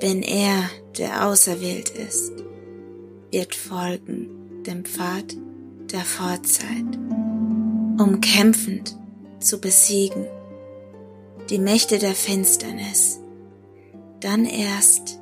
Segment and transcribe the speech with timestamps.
[0.00, 2.32] wenn er, der auserwählt ist,
[3.30, 5.36] wird folgen dem Pfad
[5.92, 6.96] der Vorzeit,
[7.98, 8.96] um kämpfend
[9.40, 10.26] zu besiegen
[11.50, 13.20] die Mächte der Finsternis.
[14.20, 15.18] Dann erst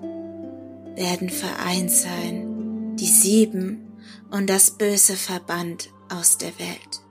[0.94, 3.92] werden vereint sein die Sieben
[4.30, 7.01] und das Böse verbannt aus der Welt.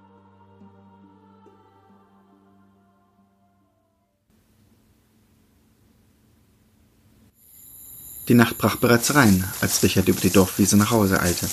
[8.32, 11.50] Die Nacht brach bereits rein, als Richard über die Dorfwiese nach Hause eilte.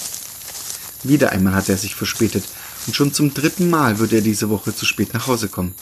[1.03, 2.45] Wieder einmal hatte er sich verspätet,
[2.87, 5.75] und schon zum dritten Mal würde er diese Woche zu spät nach Hause kommen.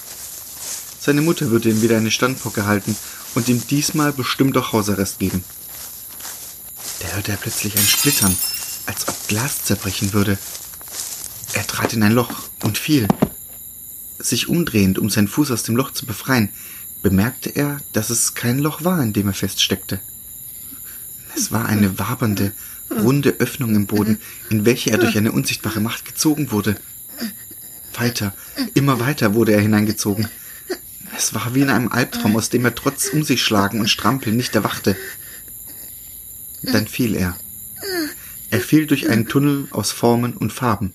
[0.99, 2.97] Seine Mutter würde ihm wieder eine Standpocke halten
[3.35, 5.45] und ihm diesmal bestimmt auch Hausarrest geben.
[7.01, 8.35] Da hörte er plötzlich ein Splittern,
[8.87, 10.39] als ob Glas zerbrechen würde.
[11.53, 12.33] Er trat in ein Loch
[12.63, 13.07] und fiel.
[14.19, 16.49] Sich umdrehend, um seinen Fuß aus dem Loch zu befreien,
[17.03, 20.01] bemerkte er, dass es kein Loch war, in dem er feststeckte.
[21.37, 22.53] Es war eine wabernde,
[22.91, 26.77] runde Öffnung im Boden, in welche er durch eine unsichtbare Macht gezogen wurde.
[27.95, 28.35] Weiter,
[28.75, 30.29] immer weiter wurde er hineingezogen.
[31.17, 34.37] Es war wie in einem Albtraum, aus dem er trotz um sich schlagen und strampeln
[34.37, 34.97] nicht erwachte.
[36.63, 37.37] Dann fiel er.
[38.51, 40.95] Er fiel durch einen Tunnel aus Formen und Farben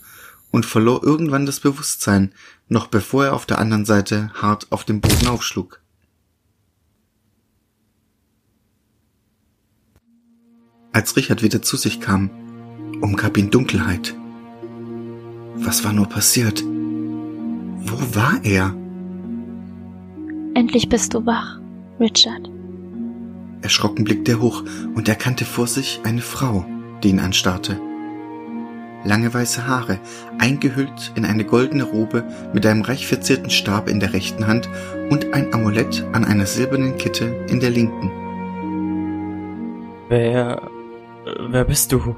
[0.50, 2.33] und verlor irgendwann das Bewusstsein,
[2.67, 5.81] noch bevor er auf der anderen Seite hart auf dem Boden aufschlug.
[10.94, 12.30] Als Richard wieder zu sich kam,
[13.00, 14.14] umgab ihn Dunkelheit.
[15.56, 16.64] Was war nur passiert?
[16.64, 18.75] Wo war er?
[20.53, 21.59] Endlich bist du wach,
[22.00, 22.50] Richard.
[23.61, 26.66] Erschrocken blickte er hoch und erkannte vor sich eine Frau,
[27.03, 27.80] die ihn anstarrte.
[29.05, 29.98] Lange weiße Haare,
[30.39, 34.67] eingehüllt in eine goldene Robe mit einem reich verzierten Stab in der rechten Hand
[35.09, 38.11] und ein Amulett an einer silbernen Kette in der linken.
[40.09, 40.70] Wer
[41.23, 42.16] Wer bist du?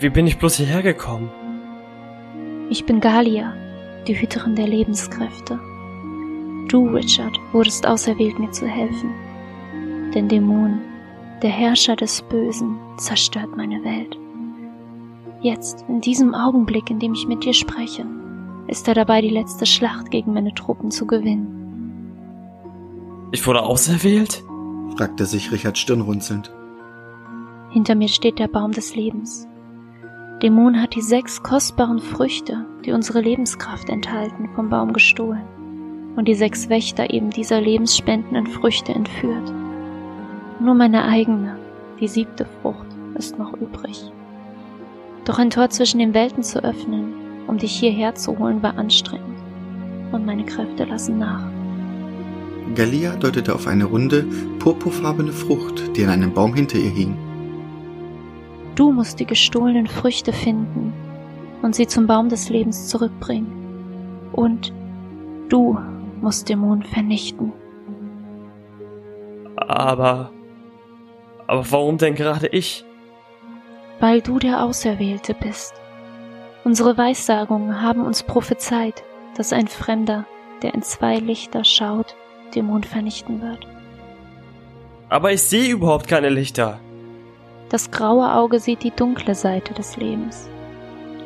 [0.00, 1.30] Wie bin ich bloß hierher gekommen?
[2.68, 3.54] Ich bin Galia,
[4.08, 5.58] die Hüterin der Lebenskräfte.
[6.68, 9.12] Du, Richard, wurdest auserwählt, mir zu helfen.
[10.14, 10.80] Denn Dämon,
[11.42, 14.18] der Herrscher des Bösen, zerstört meine Welt.
[15.40, 18.06] Jetzt, in diesem Augenblick, in dem ich mit dir spreche,
[18.66, 21.60] ist er dabei, die letzte Schlacht gegen meine Truppen zu gewinnen.
[23.30, 24.42] Ich wurde auserwählt?
[24.96, 26.52] fragte sich Richard stirnrunzelnd.
[27.74, 29.48] Hinter mir steht der Baum des Lebens.
[30.40, 35.42] Dämon hat die sechs kostbaren Früchte, die unsere Lebenskraft enthalten, vom Baum gestohlen
[36.14, 39.52] und die sechs Wächter eben dieser lebensspendenden Früchte entführt.
[40.60, 41.58] Nur meine eigene,
[41.98, 42.86] die siebte Frucht,
[43.16, 44.04] ist noch übrig.
[45.24, 47.12] Doch ein Tor zwischen den Welten zu öffnen,
[47.48, 49.42] um dich hierher zu holen, war anstrengend,
[50.12, 51.44] und meine Kräfte lassen nach.
[52.76, 54.24] Galia deutete auf eine runde,
[54.60, 57.16] purpurfarbene Frucht, die an einem Baum hinter ihr hing.
[58.74, 60.92] Du musst die gestohlenen Früchte finden
[61.62, 64.30] und sie zum Baum des Lebens zurückbringen.
[64.32, 64.72] Und
[65.48, 65.78] du
[66.20, 67.52] musst Dämonen vernichten.
[69.56, 70.30] Aber.
[71.46, 72.84] Aber warum denn gerade ich?
[74.00, 75.74] Weil du der Auserwählte bist.
[76.64, 79.04] Unsere Weissagungen haben uns prophezeit,
[79.36, 80.26] dass ein Fremder,
[80.62, 82.16] der in zwei Lichter schaut,
[82.54, 83.66] Dämon vernichten wird.
[85.10, 86.80] Aber ich sehe überhaupt keine Lichter.
[87.70, 90.48] Das graue Auge sieht die dunkle Seite des Lebens,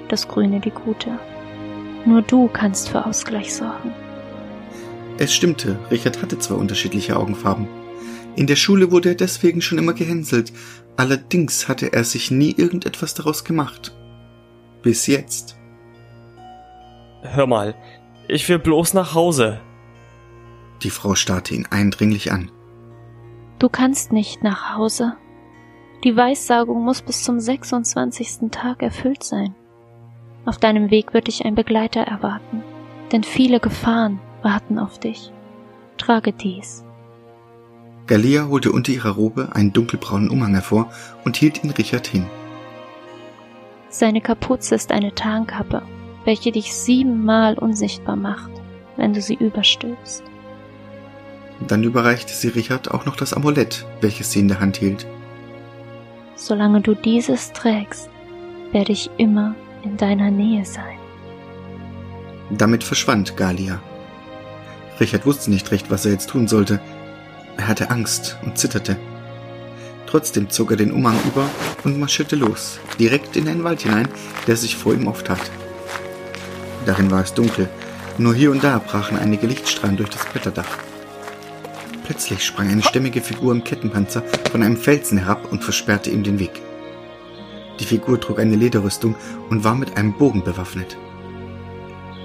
[0.09, 1.19] das grüne die gute.
[2.07, 3.93] Nur du kannst für Ausgleich sorgen.
[5.19, 7.67] Es stimmte, Richard hatte zwei unterschiedliche Augenfarben.
[8.37, 10.53] In der Schule wurde er deswegen schon immer gehänselt,
[10.97, 13.97] allerdings hatte er sich nie irgendetwas daraus gemacht.
[14.83, 15.57] Bis jetzt.
[17.23, 17.75] Hör mal,
[18.29, 19.61] ich will bloß nach Hause.
[20.83, 22.53] Die Frau starrte ihn eindringlich an.
[23.59, 25.17] Du kannst nicht nach Hause.
[26.05, 28.51] Die Weissagung muss bis zum 26.
[28.53, 29.55] Tag erfüllt sein.
[30.45, 32.63] Auf deinem Weg wird dich ein Begleiter erwarten,
[33.11, 35.33] denn viele Gefahren warten auf dich.
[35.97, 36.85] Trage dies.
[38.07, 40.89] Galia holte unter ihrer Robe einen dunkelbraunen Umhang hervor
[41.25, 42.27] und hielt ihn Richard hin.
[43.91, 45.83] Seine Kapuze ist eine Tarnkappe,
[46.25, 48.51] welche dich siebenmal unsichtbar macht,
[48.97, 50.23] wenn du sie überstülpst.
[51.67, 55.07] Dann überreichte sie Richard auch noch das Amulett, welches sie in der Hand hielt.
[56.39, 58.09] Solange du dieses trägst,
[58.71, 60.99] werde ich immer in deiner Nähe sein.
[62.51, 63.83] Damit verschwand Galia.
[65.01, 66.81] Richard wusste nicht recht, was er jetzt tun sollte.
[67.57, 68.97] Er hatte Angst und zitterte.
[70.07, 71.45] Trotzdem zog er den Umhang über
[71.83, 74.09] und marschierte los, direkt in einen Wald hinein,
[74.47, 75.41] der sich vor ihm auftat.
[76.87, 77.69] Darin war es dunkel,
[78.17, 80.79] nur hier und da brachen einige Lichtstrahlen durch das Blätterdach.
[82.09, 86.39] Plötzlich sprang eine stämmige Figur im Kettenpanzer von einem Felsen herab und versperrte ihm den
[86.39, 86.63] Weg.
[87.81, 89.15] Die Figur trug eine Lederrüstung
[89.51, 90.97] und war mit einem Bogen bewaffnet.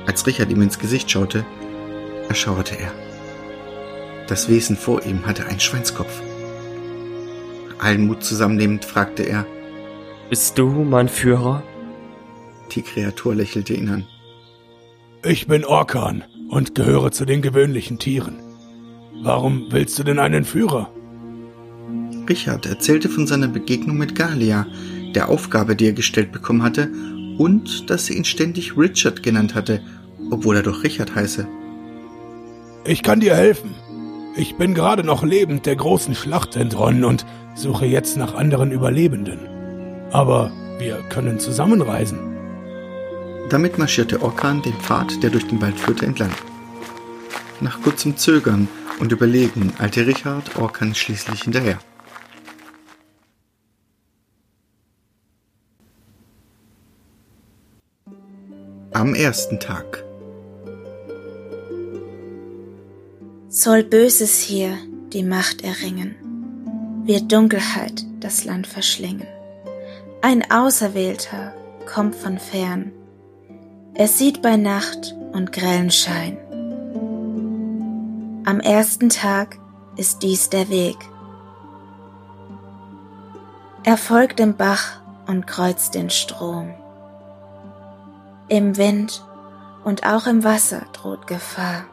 [0.05, 1.45] Als Richard ihm ins Gesicht schaute,
[2.29, 2.93] erschauerte er.
[4.27, 6.21] Das Wesen vor ihm hatte einen Schweinskopf.
[7.77, 9.45] Allen Mut zusammennehmend fragte er,
[10.29, 11.61] Bist du mein Führer?
[12.71, 14.07] Die Kreatur lächelte ihn an.
[15.25, 18.42] Ich bin Orkan und gehöre zu den gewöhnlichen Tieren.
[19.21, 20.89] Warum willst du denn einen Führer?
[22.27, 24.65] Richard erzählte von seiner Begegnung mit Galia,
[25.13, 26.89] der Aufgabe, die er gestellt bekommen hatte,
[27.37, 29.81] und dass sie ihn ständig Richard genannt hatte,
[30.31, 31.47] obwohl er doch Richard heiße.
[32.85, 33.75] Ich kann dir helfen.
[34.35, 37.25] Ich bin gerade noch lebend der großen Schlacht entronnen und
[37.55, 39.39] suche jetzt nach anderen Überlebenden.
[40.11, 42.19] Aber wir können zusammenreisen.
[43.49, 46.31] Damit marschierte Orkan den Pfad, der durch den Wald führte, entlang.
[47.61, 48.67] Nach kurzem Zögern
[48.99, 51.79] und Überlegen eilte Richard Orkan schließlich hinterher.
[58.91, 60.03] Am ersten Tag.
[63.49, 64.77] Soll Böses hier
[65.11, 66.15] die Macht erringen,
[67.05, 69.27] wird Dunkelheit das Land verschlingen.
[70.21, 71.53] Ein Auserwählter
[71.85, 72.91] kommt von fern,
[73.95, 76.37] er sieht bei Nacht und grellen Schein.
[78.45, 79.57] Am ersten Tag
[79.95, 80.97] ist dies der Weg.
[83.85, 86.73] Er folgt dem Bach und kreuzt den Strom.
[88.49, 89.23] Im Wind
[89.85, 91.85] und auch im Wasser droht Gefahr.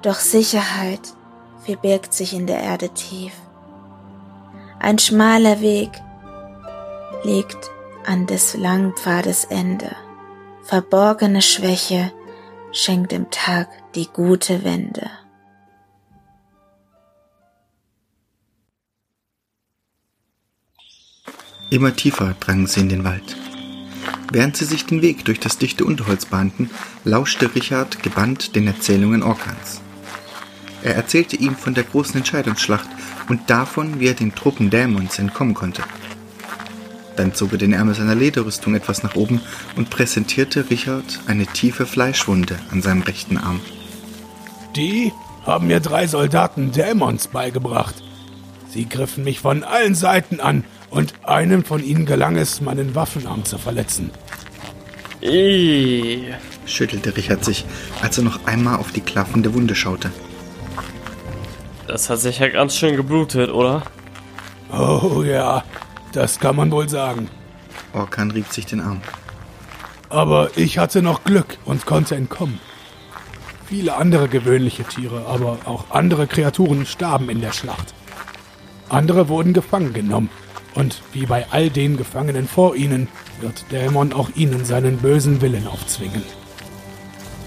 [0.00, 1.12] Doch Sicherheit
[1.58, 3.34] verbirgt sich in der Erde tief.
[4.78, 5.90] Ein schmaler Weg
[7.24, 7.70] liegt
[8.06, 9.94] an des langen Pfades Ende.
[10.62, 12.10] Verborgene Schwäche
[12.74, 15.08] schenkt dem Tag die gute Wende.
[21.70, 23.36] Immer tiefer drangen sie in den Wald.
[24.30, 26.70] Während sie sich den Weg durch das dichte Unterholz bahnten,
[27.04, 29.80] lauschte Richard gebannt den Erzählungen Orkans.
[30.82, 32.88] Er erzählte ihm von der großen Entscheidungsschlacht
[33.28, 35.82] und davon, wie er den Truppen Dämons entkommen konnte.
[37.16, 39.40] Dann zog er den Ärmel seiner Lederrüstung etwas nach oben
[39.76, 43.60] und präsentierte Richard eine tiefe Fleischwunde an seinem rechten Arm.
[44.76, 45.12] Die
[45.46, 47.94] haben mir drei Soldaten Dämons beigebracht.
[48.68, 53.44] Sie griffen mich von allen Seiten an und einem von ihnen gelang es, meinen Waffenarm
[53.44, 54.10] zu verletzen.
[55.20, 56.34] Ih.
[56.66, 57.64] schüttelte Richard sich,
[58.02, 60.10] als er noch einmal auf die klaffende Wunde schaute.
[61.86, 63.82] Das hat sicher ganz schön geblutet, oder?
[64.72, 65.62] Oh ja,
[66.14, 67.28] das kann man wohl sagen.
[67.92, 69.00] Orkan rieb sich den Arm.
[70.08, 72.60] Aber ich hatte noch Glück und konnte entkommen.
[73.66, 77.94] Viele andere gewöhnliche Tiere, aber auch andere Kreaturen starben in der Schlacht.
[78.88, 80.30] Andere wurden gefangen genommen.
[80.74, 83.08] Und wie bei all den Gefangenen vor ihnen,
[83.40, 86.22] wird Dämon auch ihnen seinen bösen Willen aufzwingen.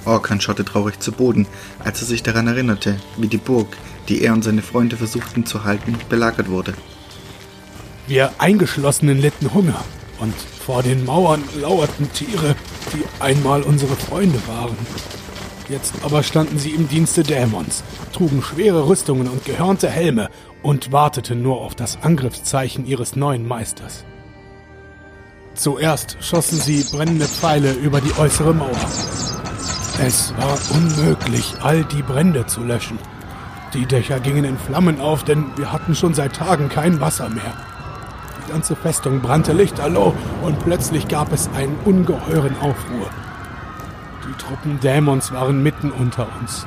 [0.05, 1.45] Orkan schaute traurig zu Boden,
[1.83, 3.77] als er sich daran erinnerte, wie die Burg,
[4.07, 6.73] die er und seine Freunde versuchten zu halten, belagert wurde.
[8.07, 9.83] Wir Eingeschlossenen litten Hunger
[10.19, 12.55] und vor den Mauern lauerten Tiere,
[12.93, 14.77] die einmal unsere Freunde waren.
[15.67, 17.83] Jetzt aber standen sie im Dienste Dämons,
[18.13, 20.29] trugen schwere Rüstungen und gehörnte Helme
[20.63, 24.05] und warteten nur auf das Angriffszeichen ihres neuen Meisters.
[25.55, 28.89] Zuerst schossen sie brennende Pfeile über die äußere Mauer.
[29.99, 32.99] Es war unmöglich, all die Brände zu löschen.
[33.73, 37.53] Die Dächer gingen in Flammen auf, denn wir hatten schon seit Tagen kein Wasser mehr.
[38.47, 43.09] Die ganze Festung brannte lichterloh und plötzlich gab es einen ungeheuren Aufruhr.
[44.25, 46.65] Die Truppen Dämons waren mitten unter uns.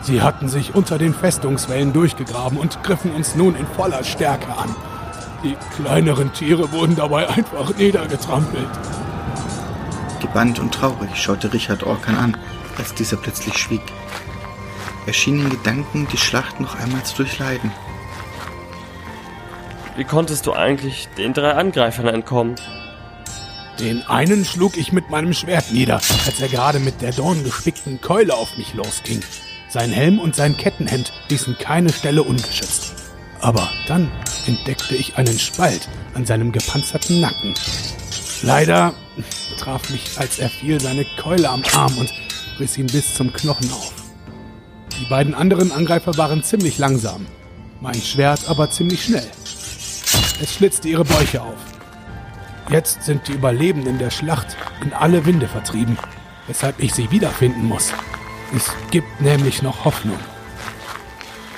[0.00, 4.74] Sie hatten sich unter den Festungswellen durchgegraben und griffen uns nun in voller Stärke an.
[5.44, 8.68] Die kleineren Tiere wurden dabei einfach niedergetrampelt.
[10.20, 12.36] Gebannt und traurig schaute Richard Orkan an,
[12.78, 13.82] als dieser plötzlich schwieg.
[15.06, 17.70] Er schien in Gedanken, die Schlacht noch einmal zu durchleiden.
[20.00, 22.54] Wie konntest du eigentlich den drei Angreifern entkommen?
[23.78, 28.32] Den einen schlug ich mit meinem Schwert nieder, als er gerade mit der dorngespickten Keule
[28.32, 29.20] auf mich losging.
[29.68, 32.94] Sein Helm und sein Kettenhemd ließen keine Stelle ungeschützt.
[33.42, 34.10] Aber dann
[34.46, 37.52] entdeckte ich einen Spalt an seinem gepanzerten Nacken.
[38.40, 38.94] Leider
[39.58, 42.10] traf mich, als er fiel, seine Keule am Arm und
[42.58, 43.92] riss ihn bis zum Knochen auf.
[44.98, 47.26] Die beiden anderen Angreifer waren ziemlich langsam,
[47.82, 49.30] mein Schwert aber ziemlich schnell.
[50.40, 51.58] Es schlitzte ihre Bäuche auf.
[52.70, 55.98] Jetzt sind die Überlebenden der Schlacht in alle Winde vertrieben,
[56.46, 57.92] weshalb ich sie wiederfinden muss.
[58.56, 60.18] Es gibt nämlich noch Hoffnung.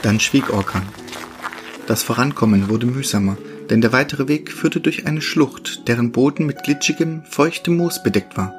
[0.03, 0.83] Dann schwieg Orkan.
[1.87, 3.37] Das Vorankommen wurde mühsamer,
[3.71, 8.37] denn der weitere Weg führte durch eine Schlucht, deren Boden mit glitschigem, feuchtem Moos bedeckt
[8.37, 8.53] war.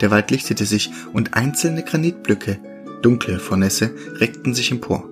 [0.00, 2.58] Der Wald lichtete sich und einzelne Granitblöcke,
[3.02, 5.09] dunkle Nässe, reckten sich empor.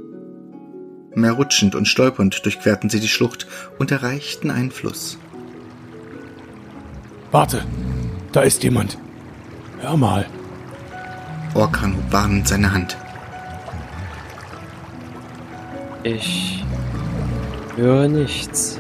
[1.19, 3.49] Mehr rutschend und stolpernd durchquerten sie die Schlucht
[3.79, 5.19] und erreichten einen Fluss.
[7.33, 7.65] Warte,
[8.31, 8.99] da ist jemand.
[9.81, 10.27] Hör mal.
[11.55, 12.97] Orkan hob warnend seine Hand.
[16.05, 16.65] Ich
[17.75, 18.79] höre nichts.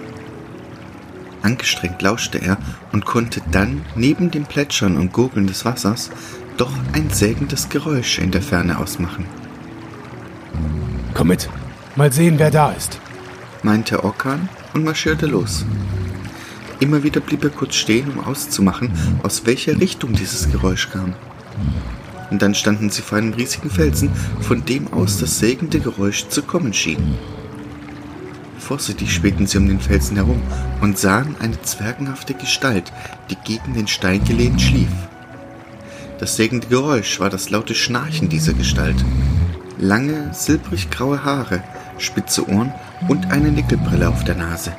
[1.42, 2.56] Angestrengt lauschte er
[2.92, 6.10] und konnte dann neben dem Plätschern und Gurgeln des Wassers
[6.56, 9.24] doch ein sägendes Geräusch in der Ferne ausmachen.
[11.14, 11.48] Komm mit,
[11.98, 13.00] mal sehen, wer da ist,
[13.64, 15.66] meinte Orkan und marschierte los.
[16.78, 18.92] Immer wieder blieb er kurz stehen, um auszumachen,
[19.24, 21.14] aus welcher Richtung dieses Geräusch kam.
[22.30, 26.42] Und dann standen sie vor einem riesigen Felsen, von dem aus das sägende Geräusch zu
[26.42, 27.18] kommen schien.
[28.60, 30.40] Vorsichtig spähten sie um den Felsen herum
[30.80, 32.92] und sahen eine zwergenhafte Gestalt,
[33.28, 34.92] die gegen den Stein gelehnt schlief.
[36.20, 39.04] Das sägende Geräusch war das laute Schnarchen dieser Gestalt.
[39.78, 41.64] Lange, silbrig graue Haare,
[41.98, 42.72] spitze Ohren
[43.08, 44.72] und eine Nickelbrille auf der Nase.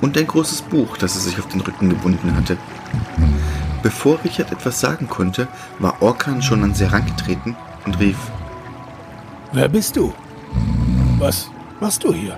[0.00, 2.56] Und ein großes Buch, das er sich auf den Rücken gebunden hatte.
[3.82, 8.16] Bevor Richard etwas sagen konnte, war Orkan schon an sie herangetreten und rief:
[9.52, 10.12] Wer bist du?
[11.18, 11.48] Was
[11.80, 12.36] machst du hier?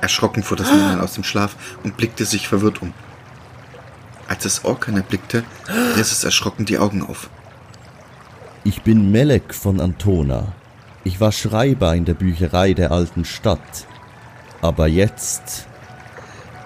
[0.00, 2.92] Erschrocken fuhr das Männlein aus dem Schlaf und blickte sich verwirrt um.
[4.28, 5.44] Als es Orkan erblickte,
[5.96, 7.28] riss es erschrocken die Augen auf.
[8.62, 10.52] Ich bin Melek von Antona.
[11.02, 13.86] Ich war Schreiber in der Bücherei der alten Stadt.
[14.60, 15.66] Aber jetzt.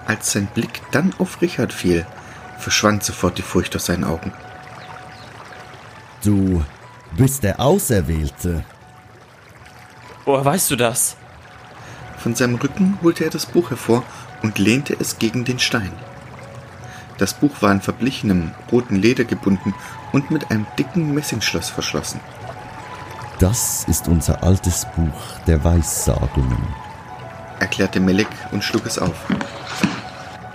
[0.05, 2.05] Als sein Blick dann auf Richard fiel,
[2.59, 4.33] verschwand sofort die Furcht aus seinen Augen.
[6.23, 6.63] Du
[7.15, 8.63] bist der Auserwählte.
[10.25, 11.15] Woher weißt du das?
[12.17, 14.03] Von seinem Rücken holte er das Buch hervor
[14.41, 15.91] und lehnte es gegen den Stein.
[17.17, 19.73] Das Buch war in verblichenem roten Leder gebunden
[20.11, 22.19] und mit einem dicken Messingschloss verschlossen.
[23.39, 26.65] Das ist unser altes Buch der Weissagungen,
[27.59, 29.15] erklärte Melek und schlug es auf.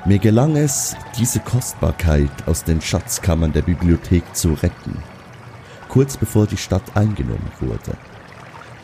[0.06, 4.96] Mir gelang es, diese Kostbarkeit aus den Schatzkammern der Bibliothek zu retten,
[5.88, 7.99] kurz bevor die Stadt eingenommen wurde.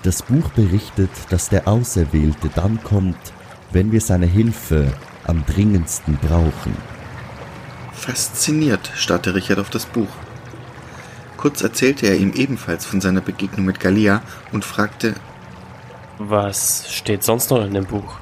[0.02, 3.32] Das Buch berichtet, dass der Auserwählte dann kommt,
[3.72, 4.92] wenn wir seine Hilfe
[5.26, 6.76] am dringendsten brauchen.
[7.92, 10.10] Fasziniert starrte Richard auf das Buch.
[11.36, 15.14] Kurz erzählte er ihm ebenfalls von seiner Begegnung mit Galia und fragte,
[16.18, 18.18] Was steht sonst noch in dem Buch?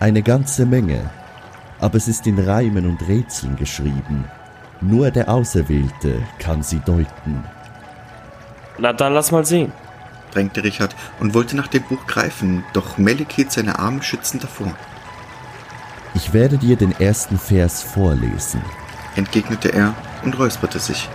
[0.00, 1.10] Eine ganze Menge,
[1.80, 4.24] aber es ist in Reimen und Rätseln geschrieben.
[4.80, 7.44] Nur der Auserwählte kann sie deuten.
[8.78, 9.72] Na dann lass mal sehen
[10.32, 14.74] drängte Richard und wollte nach dem Buch greifen, doch Melik hielt seine Arme schützend davor.
[16.14, 18.62] Ich werde dir den ersten Vers vorlesen,
[19.16, 19.94] entgegnete er
[20.24, 21.08] und räusperte sich.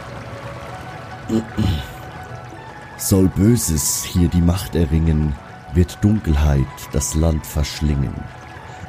[2.97, 5.33] Soll Böses hier die Macht erringen,
[5.73, 8.13] wird Dunkelheit das Land verschlingen.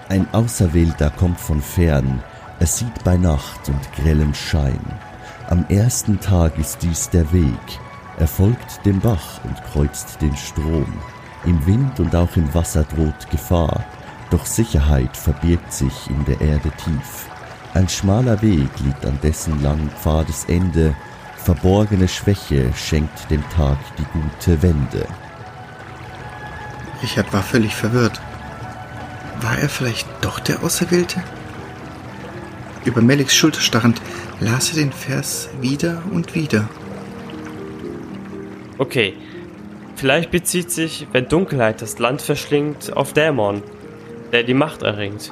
[0.08, 2.22] Ein Auserwählter kommt von fern,
[2.60, 4.80] er sieht bei Nacht und grellem Schein.
[5.48, 7.80] Am ersten Tag ist dies der Weg,
[8.18, 10.92] er folgt dem Bach und kreuzt den Strom.
[11.44, 13.84] Im Wind und auch im Wasser droht Gefahr,
[14.30, 17.28] doch Sicherheit verbirgt sich in der Erde tief.
[17.74, 20.94] Ein schmaler Weg liegt an dessen langen Pfadesende,
[21.44, 25.06] verborgene Schwäche schenkt dem Tag die gute Wende.
[27.02, 28.18] Richard war völlig verwirrt.
[29.42, 31.22] War er vielleicht doch der Auserwählte?
[32.86, 34.00] Über Meliks Schulter starrend
[34.40, 36.66] las er den Vers wieder und wieder.
[38.78, 39.14] Okay.
[39.96, 43.62] Vielleicht bezieht sich, wenn Dunkelheit das Land verschlingt, auf Dämon,
[44.32, 45.30] der die Macht erringt.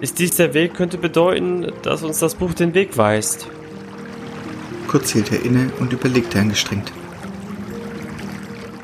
[0.00, 3.48] Ist dies der Weg, könnte bedeuten, dass uns das Buch den Weg weist.
[4.92, 6.92] Kurz hielt er inne und überlegte angestrengt.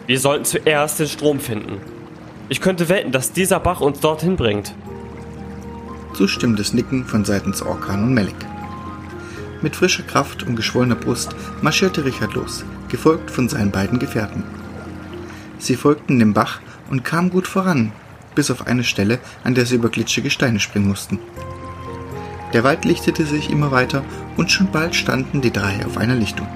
[0.06, 1.82] Wir sollten zuerst den Strom finden.
[2.48, 4.74] Ich könnte wetten, dass dieser Bach uns dorthin bringt.
[6.14, 8.34] Zustimmendes Nicken von seitens Orkan und Melik.
[9.60, 14.44] Mit frischer Kraft und geschwollener Brust marschierte Richard los, gefolgt von seinen beiden Gefährten.
[15.58, 17.92] Sie folgten dem Bach und kamen gut voran,
[18.34, 21.18] bis auf eine Stelle, an der sie über glitschige Steine springen mussten.
[22.52, 24.04] Der Wald lichtete sich immer weiter
[24.36, 26.46] und schon bald standen die drei auf einer Lichtung.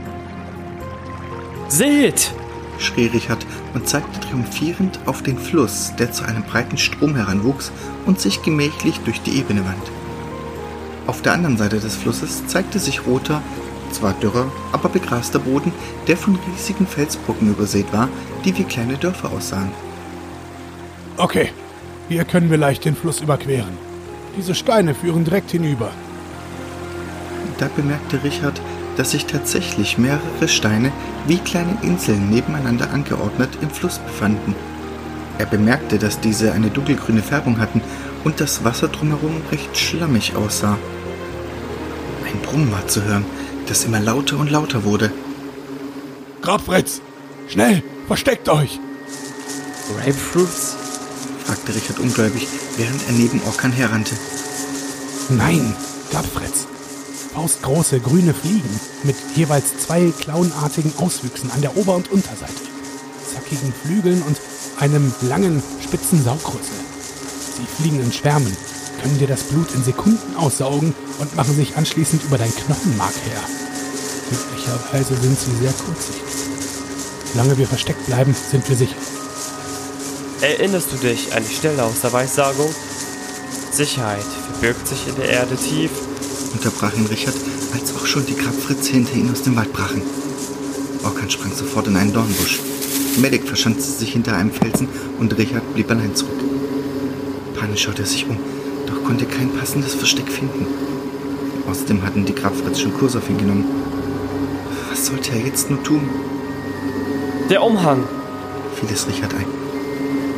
[1.68, 2.32] Seht!
[2.78, 7.70] schrie Richard und zeigte triumphierend auf den Fluss, der zu einem breiten Strom heranwuchs
[8.06, 9.90] und sich gemächlich durch die Ebene wand.
[11.06, 13.42] Auf der anderen Seite des Flusses zeigte sich roter,
[13.92, 15.70] Zwar dürrer, aber begraster Boden,
[16.06, 18.08] der von riesigen Felsbrocken übersät war,
[18.44, 19.70] die wie kleine Dörfer aussahen.
[21.18, 21.50] Okay,
[22.08, 23.91] hier können wir leicht den Fluss überqueren.
[24.36, 25.90] Diese Steine führen direkt hinüber.
[27.58, 28.60] Da bemerkte Richard,
[28.96, 30.92] dass sich tatsächlich mehrere Steine
[31.26, 34.54] wie kleine Inseln nebeneinander angeordnet im Fluss befanden.
[35.38, 37.80] Er bemerkte, dass diese eine dunkelgrüne Färbung hatten
[38.24, 40.78] und das Wasser drumherum recht schlammig aussah.
[42.26, 43.24] Ein Brummen war zu hören,
[43.66, 45.10] das immer lauter und lauter wurde.
[46.42, 47.00] Grabfritz!
[47.48, 47.82] Schnell!
[48.06, 48.80] Versteckt euch!
[49.88, 50.81] Grapefruits?
[51.52, 54.14] Fragte Richard ungläubig, während er neben Orkan herrannte.
[55.28, 55.75] Nein,
[56.11, 56.66] Grabfritz.
[57.35, 62.62] Faustgroße grüne Fliegen mit jeweils zwei klauenartigen Auswüchsen an der Ober- und Unterseite,
[63.35, 64.38] zackigen Flügeln und
[64.80, 66.80] einem langen, spitzen Saugrüssel.
[67.59, 68.56] Sie fliegen in Schwärmen,
[69.02, 73.40] können dir das Blut in Sekunden aussaugen und machen sich anschließend über dein Knochenmark her.
[74.30, 76.23] Möglicherweise sind sie sehr kurzsichtig.
[77.32, 78.97] Solange wir versteckt bleiben, sind wir sicher.
[80.42, 82.68] Erinnerst du dich an die Stelle aus der Weissagung?
[83.70, 85.92] Sicherheit verbirgt sich in der Erde tief.
[86.52, 87.37] Unterbrach ihn Richard,
[87.72, 90.02] als auch schon die Grabfritze hinter ihn aus dem Wald brachen.
[91.04, 92.58] Orkan sprang sofort in einen Dornbusch.
[93.18, 94.88] Medic verschanzte sich hinter einem Felsen
[95.20, 96.40] und Richard blieb allein zurück.
[97.54, 98.37] Panisch schaute er sich um,
[98.88, 100.66] doch konnte kein passendes Versteck finden.
[101.70, 103.64] Außerdem hatten die Grabfritz schon Kurs auf ihn genommen.
[104.90, 106.02] Was sollte er jetzt nur tun?
[107.49, 108.02] Der Umhang!
[108.75, 109.62] fiel es Richard ein.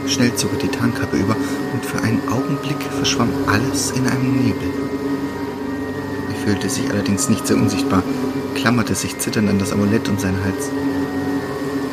[0.07, 1.35] Schnell zog er die Tarnkappe über
[1.73, 4.69] und für einen Augenblick verschwamm alles in einem Nebel.
[6.31, 8.03] Er fühlte sich allerdings nicht sehr unsichtbar,
[8.55, 10.69] klammerte sich zitternd an das Amulett um seinen Hals.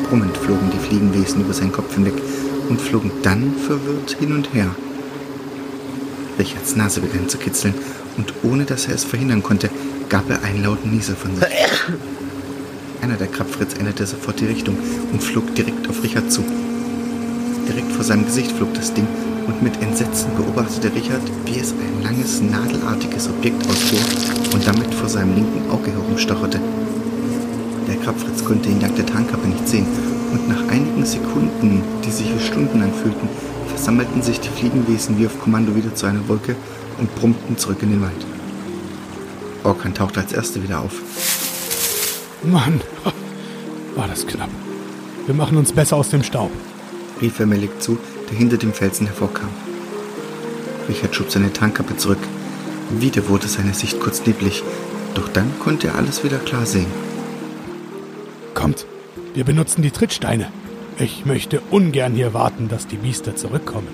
[0.09, 2.15] Brummend flogen die Fliegenwesen über seinen Kopf hinweg
[2.67, 4.75] und flogen dann verwirrt hin und her.
[6.37, 7.73] Richards Nase begann zu kitzeln
[8.17, 9.69] und ohne dass er es verhindern konnte,
[10.09, 11.45] gab er einen lauten Nieser von sich.
[13.01, 14.77] Einer der Krabfritz änderte sofort die Richtung
[15.11, 16.43] und flog direkt auf Richard zu.
[17.71, 19.07] Direkt vor seinem Gesicht flog das Ding
[19.47, 23.99] und mit Entsetzen beobachtete Richard, wie es ein langes, nadelartiges Objekt ausfuhr
[24.53, 26.59] und damit vor seinem linken Auge herumstocherte.
[27.87, 29.85] Der Krabfritz konnte ihn dank der Tarnkappe nicht sehen
[30.33, 33.29] und nach einigen Sekunden, die sich wie Stunden anfühlten,
[33.69, 36.57] versammelten sich die Fliegenwesen wie auf Kommando wieder zu einer Wolke
[36.99, 38.25] und brummten zurück in den Wald.
[39.63, 40.91] Orkan tauchte als Erster wieder auf.
[42.43, 42.81] Mann,
[43.95, 44.49] war das knapp.
[45.25, 46.51] Wir machen uns besser aus dem Staub.
[47.21, 47.97] Rief er Melik zu,
[48.29, 49.49] der hinter dem Felsen hervorkam.
[50.89, 52.19] Richard schob seine Tarnkappe zurück.
[52.89, 54.63] Wieder wurde seine Sicht kurz neblig,
[55.15, 56.91] doch dann konnte er alles wieder klar sehen.
[58.53, 58.85] Kommt,
[59.33, 60.51] wir benutzen die Trittsteine.
[60.97, 63.87] Ich möchte ungern hier warten, dass die Biester zurückkommen.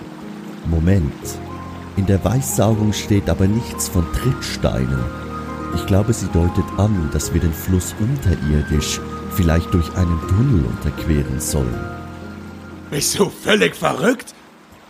[0.66, 1.14] Moment.
[1.96, 5.00] In der Weissaugung steht aber nichts von Trittsteinen.
[5.76, 9.00] Ich glaube, sie deutet an, dass wir den Fluss unterirdisch,
[9.36, 11.80] vielleicht durch einen Tunnel unterqueren sollen.
[12.90, 14.34] Bist du völlig verrückt?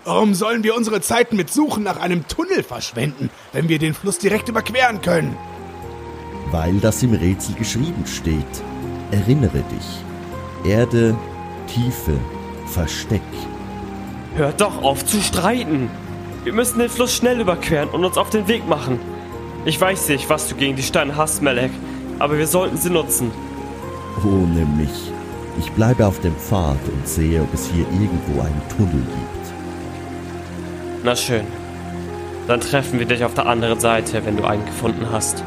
[0.06, 4.20] Warum sollen wir unsere Zeit mit Suchen nach einem Tunnel verschwenden, wenn wir den Fluss
[4.20, 5.36] direkt überqueren können?
[6.52, 8.46] Weil das im Rätsel geschrieben steht.
[9.12, 10.72] Erinnere dich.
[10.72, 11.16] Erde,
[11.68, 12.18] Tiefe,
[12.68, 13.22] Versteck.
[14.36, 15.90] Hört doch auf zu streiten!
[16.44, 19.00] Wir müssen den Fluss schnell überqueren und uns auf den Weg machen.
[19.66, 21.72] Ich weiß nicht, was du gegen die Steine hast, Melek,
[22.20, 23.32] aber wir sollten sie nutzen.
[24.24, 25.12] Oh, nämlich.
[25.60, 29.54] Ich bleibe auf dem Pfad und sehe, ob es hier irgendwo einen Tunnel gibt.
[31.04, 31.46] Na schön.
[32.48, 35.44] Dann treffen wir dich auf der anderen Seite, wenn du einen gefunden hast.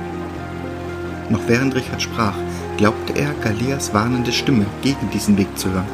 [1.30, 2.34] Noch während Richard sprach,
[2.76, 5.88] glaubte er, Galias warnende Stimme gegen diesen Weg zu hören.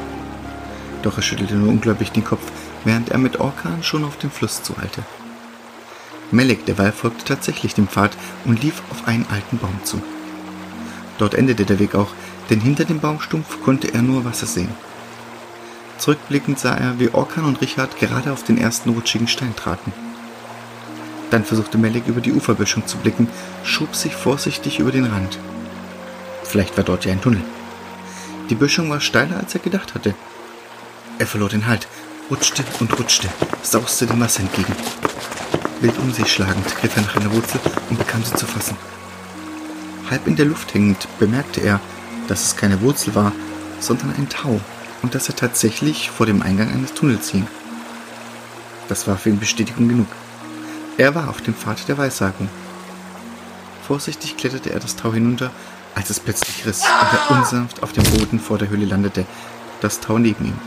[1.03, 2.51] Doch er schüttelte nur ungläubig den Kopf,
[2.85, 5.03] während er mit Orkan schon auf den Fluss zueilte.
[6.31, 10.03] Melek derweil folgte tatsächlich dem Pfad und lief auf einen alten Baum zu.
[11.19, 12.13] Dort endete der Weg auch,
[12.51, 14.71] denn hinter dem Baumstumpf konnte er nur Wasser sehen.
[15.99, 19.93] Zurückblickend sah er, wie Orkan und Richard gerade auf den ersten rutschigen Stein traten.
[21.31, 23.29] Dann versuchte Melek über die Uferböschung zu blicken,
[23.65, 25.39] schob sich vorsichtig über den Rand.
[26.45, 27.43] Vielleicht war dort ja ein Tunnel.
[28.49, 30.15] Die Böschung war steiler, als er gedacht hatte.
[31.19, 31.89] Er verlor den Halt,
[32.31, 33.29] rutschte und rutschte,
[33.63, 34.75] sauste dem Wasser entgegen.
[35.81, 38.77] Wild um sich schlagend griff er nach einer Wurzel und bekam sie zu fassen.
[40.11, 41.81] Halb in der Luft hängend bemerkte er,
[42.29, 43.33] dass es keine Wurzel war,
[43.81, 44.61] sondern ein Tau
[45.03, 47.47] und dass er tatsächlich vor dem Eingang eines Tunnels hing.
[48.89, 50.07] Das war für ihn Bestätigung genug.
[50.99, 52.49] Er war auf dem Pfad der Weissagung.
[53.87, 55.51] Vorsichtig kletterte er das Tau hinunter,
[55.95, 59.27] als es plötzlich riss und er unsanft auf dem Boden vor der Höhle landete,
[59.81, 60.59] das Tau neben ihm.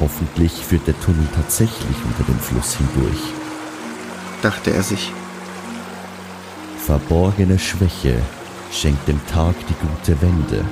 [0.00, 3.20] Hoffentlich führt der Tunnel tatsächlich unter dem Fluss hindurch.
[4.42, 5.12] Dachte er sich.
[6.84, 8.20] Verborgene Schwäche
[8.74, 10.64] schenkt dem Tag die gute Wende,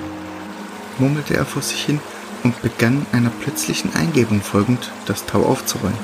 [0.98, 2.00] murmelte er vor sich hin
[2.42, 5.96] und begann einer plötzlichen Eingebung folgend, das Tau aufzurollen.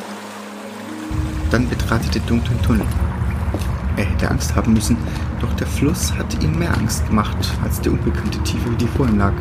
[1.50, 2.86] Dann betrat er den dunklen Tunnel.
[3.96, 4.96] Er hätte Angst haben müssen,
[5.40, 9.18] doch der Fluss hatte ihm mehr Angst gemacht als die unbekannte Tiefe, die vor ihm
[9.18, 9.32] lag.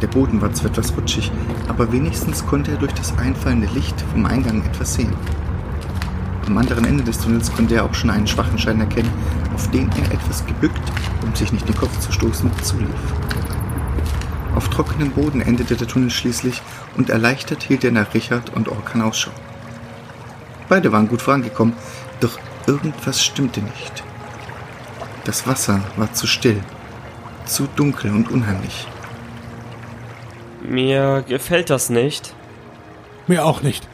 [0.00, 1.32] Der Boden war zwar etwas rutschig,
[1.68, 5.12] aber wenigstens konnte er durch das einfallende Licht vom Eingang etwas sehen.
[6.46, 9.10] Am anderen Ende des Tunnels konnte er auch schon einen schwachen Schein erkennen,
[9.54, 10.80] auf den er etwas gebückt,
[11.22, 12.88] um sich nicht den Kopf zu stoßen, zulief.
[14.54, 16.62] Auf trockenem Boden endete der Tunnel schließlich
[16.96, 19.32] und erleichtert hielt er nach Richard und Orkan Ausschau.
[20.68, 21.74] Beide waren gut vorangekommen,
[22.20, 24.02] doch irgendwas stimmte nicht.
[25.24, 26.60] Das Wasser war zu still,
[27.44, 28.86] zu dunkel und unheimlich.
[30.62, 32.34] Mir gefällt das nicht.
[33.26, 33.88] Mir auch nicht.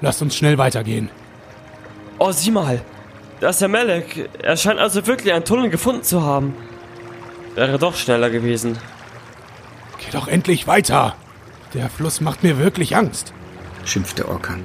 [0.00, 1.10] Lasst uns schnell weitergehen.
[2.18, 2.82] Oh, sieh mal.
[3.40, 4.30] Da ist der Melek.
[4.42, 6.54] Er scheint also wirklich einen Tunnel gefunden zu haben.
[7.54, 8.78] Wäre doch schneller gewesen.
[9.98, 11.16] Geh doch endlich weiter.
[11.74, 13.34] Der Fluss macht mir wirklich Angst,
[13.84, 14.62] schimpfte Orkan.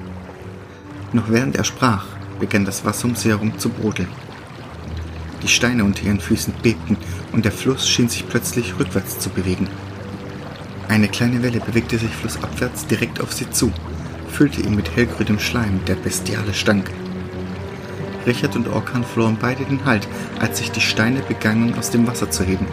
[1.12, 2.06] Noch während er sprach,
[2.40, 4.08] begann das Wasser um sie herum zu brodeln.
[5.42, 6.96] Die Steine unter ihren Füßen bebten
[7.32, 9.68] und der Fluss schien sich plötzlich rückwärts zu bewegen.
[10.88, 13.72] Eine kleine Welle bewegte sich flussabwärts direkt auf sie zu,
[14.28, 16.90] füllte ihn mit hellgrünem Schleim, der bestiale stank.
[18.26, 20.06] Richard und Orkan verloren beide den Halt,
[20.40, 22.66] als sich die Steine begannen aus dem Wasser zu heben.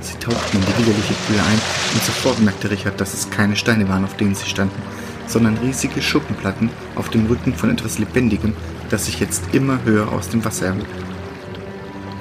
[0.00, 1.60] Sie tauchten in die widerliche Kühle ein
[1.94, 4.80] und sofort merkte Richard, dass es keine Steine waren, auf denen sie standen,
[5.26, 8.54] sondern riesige Schuppenplatten auf dem Rücken von etwas Lebendigem,
[8.90, 10.86] das sich jetzt immer höher aus dem Wasser erhob.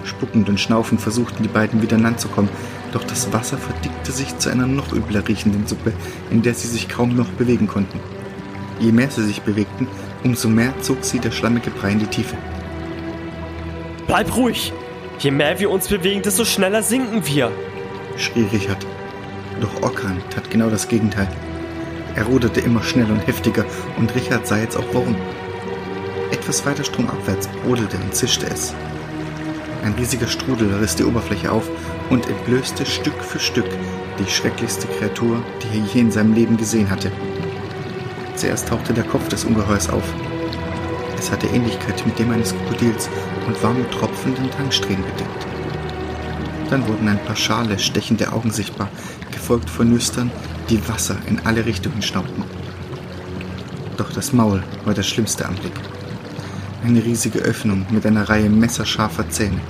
[0.04, 2.50] Spuckend und schnaufend versuchten die beiden wieder an Land zu kommen,
[2.92, 5.92] doch das Wasser verdickte sich zu einer noch übler riechenden Suppe,
[6.32, 8.00] in der sie sich kaum noch bewegen konnten.
[8.80, 9.88] Je mehr sie sich bewegten,
[10.26, 12.36] umso mehr zog sie der schlammige Brei in die Tiefe.
[14.08, 14.74] Bleib ruhig!
[15.20, 17.52] Je mehr wir uns bewegen, desto schneller sinken wir!
[18.18, 18.86] schrie Richard.
[19.62, 21.30] Doch Ockran tat genau das Gegenteil.
[22.16, 23.66] Er ruderte immer schneller und heftiger
[23.98, 25.16] und Richard sah jetzt auch warum.
[26.32, 28.74] Etwas weiter stromabwärts brodelte und zischte es.
[29.84, 31.70] Ein riesiger Strudel riss die Oberfläche auf
[32.10, 33.70] und entblößte Stück für Stück
[34.20, 37.12] die schrecklichste Kreatur, die er je in seinem Leben gesehen hatte.
[38.36, 40.04] Zuerst tauchte der Kopf des Ungeheuers auf.
[41.18, 43.10] Es hatte Ähnlichkeit mit dem eines Krokodils
[43.48, 45.48] und war mit tropfenden Tanksträhnen bedeckt.
[46.70, 48.90] Dann wurden ein paar schale, stechende Augen sichtbar,
[49.32, 50.32] gefolgt von Nüstern,
[50.70, 52.44] die Wasser in alle Richtungen schnaubten.
[53.98, 55.74] Doch das Maul war der schlimmste Anblick.
[56.84, 59.62] Eine riesige Öffnung mit einer Reihe messerscharfer Zähne.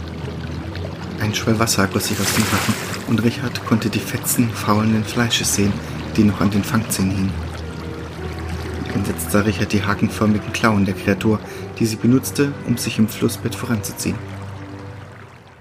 [1.21, 2.73] Ein Schwall Wasser goss sich aus dem Rachen
[3.07, 5.73] und Richard konnte die Fetzen faulenden Fleisches sehen,
[6.17, 7.44] die noch an den Fangzähnen hingen.
[8.95, 11.39] Entsetzt sah Richard die hakenförmigen Klauen der Kreatur,
[11.77, 14.15] die sie benutzte, um sich im Flussbett voranzuziehen.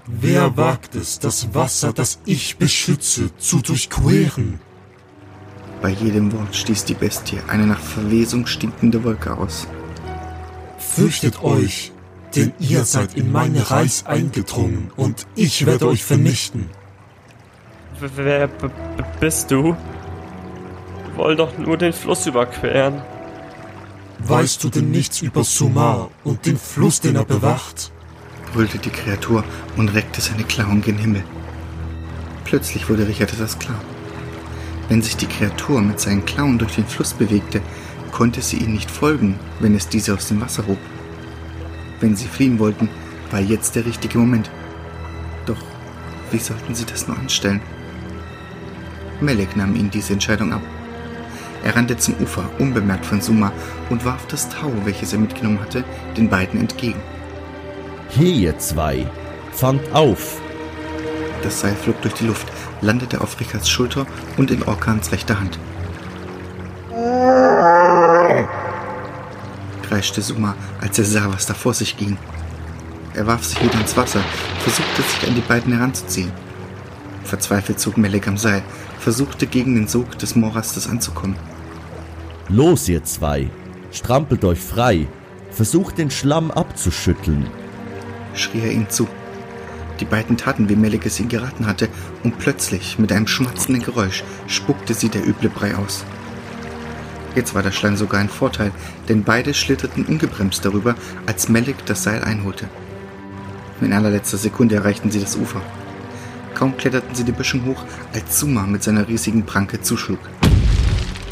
[0.07, 4.59] Wer wagt es, das Wasser, das ich beschütze, zu durchqueren?
[5.81, 9.67] Bei jedem Wort stieß die Bestie eine nach Verwesung stinkende Wolke aus.
[10.77, 11.91] Fürchtet euch,
[12.35, 16.69] denn ihr seid in meine Reis eingedrungen und ich werde euch vernichten.
[17.99, 18.49] Wer
[19.19, 19.75] bist du?
[21.05, 23.01] Wir wollen doch nur den Fluss überqueren.
[24.19, 27.91] Weißt du denn nichts über Sumar und den Fluss, den er bewacht?
[28.53, 29.43] brüllte die Kreatur
[29.75, 31.23] und reckte seine Klauen gen Himmel.
[32.45, 33.79] Plötzlich wurde Richard etwas klar.
[34.87, 37.61] Wenn sich die Kreatur mit seinen Klauen durch den Fluss bewegte,
[38.11, 40.77] konnte sie ihnen nicht folgen, wenn es diese aus dem Wasser hob.
[41.99, 42.87] Wenn sie fliehen wollten,
[43.31, 44.49] war jetzt der richtige Moment.
[45.45, 45.61] Doch
[46.31, 47.61] wie sollten sie das nur anstellen?
[49.19, 50.61] Melek nahm ihnen diese Entscheidung ab.
[51.65, 53.51] Er rannte zum Ufer, unbemerkt von Suma,
[53.89, 55.83] und warf das Tau, welches er mitgenommen hatte,
[56.15, 57.01] den beiden entgegen.
[58.09, 59.07] Hier, ihr zwei,
[59.51, 60.39] fangt auf!
[61.41, 62.47] Das Seil flog durch die Luft,
[62.81, 64.05] landete auf Richards Schulter
[64.37, 65.59] und in Orkans rechter Hand.
[69.81, 72.17] kreischte Suma, als er sah, was da vor sich ging.
[73.13, 74.21] Er warf sich wieder ins Wasser,
[74.59, 76.31] versuchte sich an die beiden heranzuziehen.
[77.23, 78.61] Verzweifelt zog Melek am Seil,
[78.99, 81.35] versuchte gegen den Sog des Morastes anzukommen.
[82.49, 83.49] Los, ihr zwei!
[83.91, 85.07] Strampelt euch frei!
[85.49, 87.47] Versucht den Schlamm abzuschütteln!
[88.35, 89.07] schrie er ihm zu.
[89.99, 91.89] Die beiden taten, wie Melek es ihnen geraten hatte,
[92.23, 96.05] und plötzlich, mit einem schmatzenden Geräusch, spuckte sie der üble Brei aus.
[97.33, 98.71] Jetzt war der Schleim sogar ein Vorteil,
[99.09, 102.69] denn beide schlitterten ungebremst darüber, als Melek das Seil einholte.
[103.81, 105.61] In allerletzter Sekunde erreichten sie das Ufer.
[106.53, 110.19] Kaum kletterten sie die Böschung hoch, als Suma mit seiner riesigen Pranke zuschlug.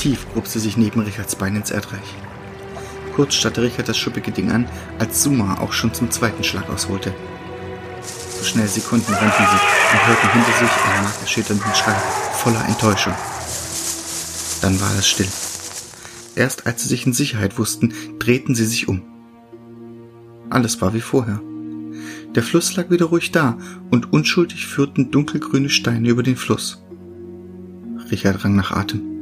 [0.03, 2.03] Tief grub sie sich neben Richards Bein ins Erdreich.
[3.15, 4.67] Kurz starrte Richard das schuppige Ding an,
[4.99, 7.13] als Suma auch schon zum zweiten Schlag ausholte.
[8.37, 11.93] So schnell sie konnten, rannten sie und hörten hinter sich einen markerschütternden Schrei
[12.33, 13.13] voller Enttäuschung.
[14.61, 15.29] Dann war es still.
[16.35, 19.03] Erst als sie sich in Sicherheit wussten, drehten sie sich um.
[20.49, 21.39] Alles war wie vorher.
[22.35, 23.57] Der Fluss lag wieder ruhig da
[23.89, 26.83] und unschuldig führten dunkelgrüne Steine über den Fluss.
[28.11, 29.12] Richard rang nach Atem.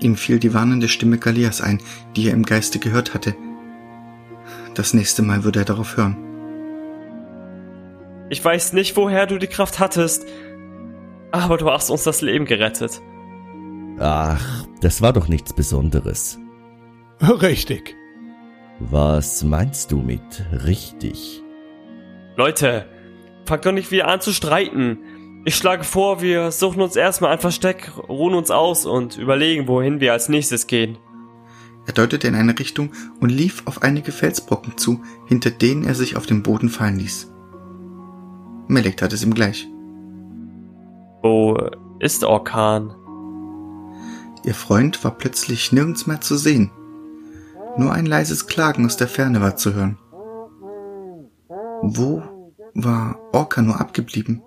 [0.00, 1.80] Ihm fiel die warnende Stimme Galias ein,
[2.16, 3.34] die er im Geiste gehört hatte.
[4.74, 6.16] Das nächste Mal würde er darauf hören.
[8.30, 10.26] Ich weiß nicht, woher du die Kraft hattest,
[11.30, 13.00] aber du hast uns das Leben gerettet.
[13.98, 16.38] Ach, das war doch nichts Besonderes.
[17.20, 17.94] Richtig.
[18.80, 21.42] Was meinst du mit richtig?
[22.36, 22.86] Leute,
[23.44, 24.98] fangt doch nicht wieder an zu streiten.
[25.46, 30.00] Ich schlage vor, wir suchen uns erstmal ein Versteck, ruhen uns aus und überlegen, wohin
[30.00, 30.96] wir als nächstes gehen.
[31.86, 36.16] Er deutete in eine Richtung und lief auf einige Felsbrocken zu, hinter denen er sich
[36.16, 37.30] auf den Boden fallen ließ.
[38.68, 39.68] Melek tat es ihm gleich.
[41.20, 41.58] Wo
[41.98, 42.94] ist Orkan?
[44.44, 46.70] Ihr Freund war plötzlich nirgends mehr zu sehen.
[47.76, 49.98] Nur ein leises Klagen aus der Ferne war zu hören.
[51.82, 52.22] Wo
[52.72, 54.42] war Orca nur abgeblieben?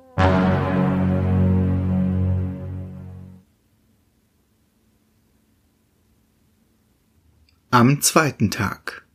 [7.69, 9.05] Am zweiten Tag.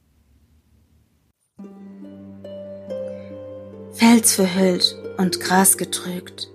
[3.94, 6.50] Fels verhüllt und Gras getrügt,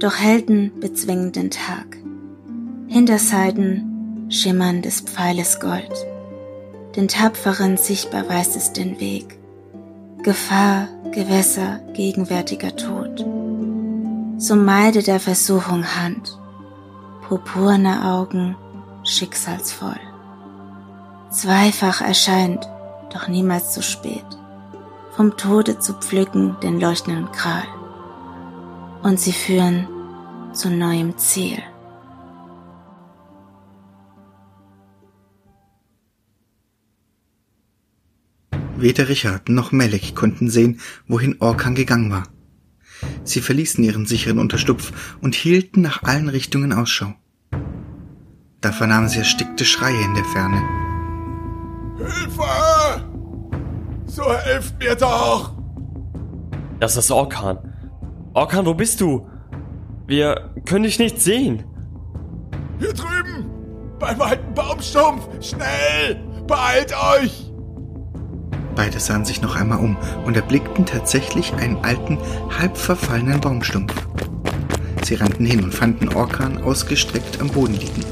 [0.00, 1.96] doch Helden bezwingen den Tag.
[2.88, 5.94] Hinterseiten schimmern des Pfeiles Gold,
[6.94, 9.38] den Tapferen sichtbar weiß es den Weg.
[10.22, 13.24] Gefahr, Gewässer, gegenwärtiger Tod.
[14.36, 16.38] So meide der Versuchung Hand,
[17.26, 18.56] purpurne Augen,
[19.04, 20.13] schicksalsvoll.
[21.34, 22.68] Zweifach erscheint,
[23.12, 24.24] doch niemals zu spät,
[25.16, 27.64] vom Tode zu pflücken den leuchtenden Kral.
[29.02, 29.88] Und sie führen
[30.52, 31.58] zu neuem Ziel.
[38.76, 42.28] Weder Richard noch Melek konnten sehen, wohin Orkan gegangen war.
[43.24, 47.12] Sie verließen ihren sicheren Unterstupf und hielten nach allen Richtungen Ausschau.
[48.60, 50.93] Da vernahmen sie erstickte Schreie in der Ferne.
[52.04, 53.04] Hilfe!
[54.06, 55.54] So helft mir doch!
[56.80, 57.58] Das ist Orkan.
[58.34, 59.26] Orkan, wo bist du?
[60.06, 61.64] Wir können dich nicht sehen.
[62.78, 63.50] Hier drüben!
[63.98, 65.28] Beim alten Baumstumpf!
[65.40, 66.20] Schnell!
[66.46, 67.50] Beeilt euch!
[68.74, 72.18] Beide sahen sich noch einmal um und erblickten tatsächlich einen alten,
[72.58, 73.94] halb verfallenen Baumstumpf.
[75.04, 78.04] Sie rannten hin und fanden Orkan ausgestreckt am Boden liegen.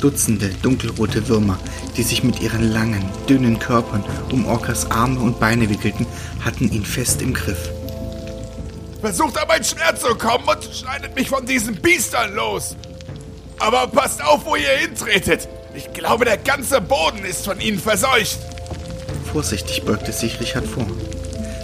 [0.00, 1.58] Dutzende dunkelrote Würmer,
[1.96, 6.06] die sich mit ihren langen, dünnen Körpern um Orkas Arme und Beine wickelten,
[6.44, 7.70] hatten ihn fest im Griff.
[9.00, 12.76] Versucht an mein Schwert zu kommen und schneidet mich von diesen Biestern los!
[13.58, 15.48] Aber passt auf, wo ihr hintretet!
[15.74, 18.38] Ich glaube, der ganze Boden ist von ihnen verseucht!
[19.32, 20.86] Vorsichtig beugte sich Richard vor.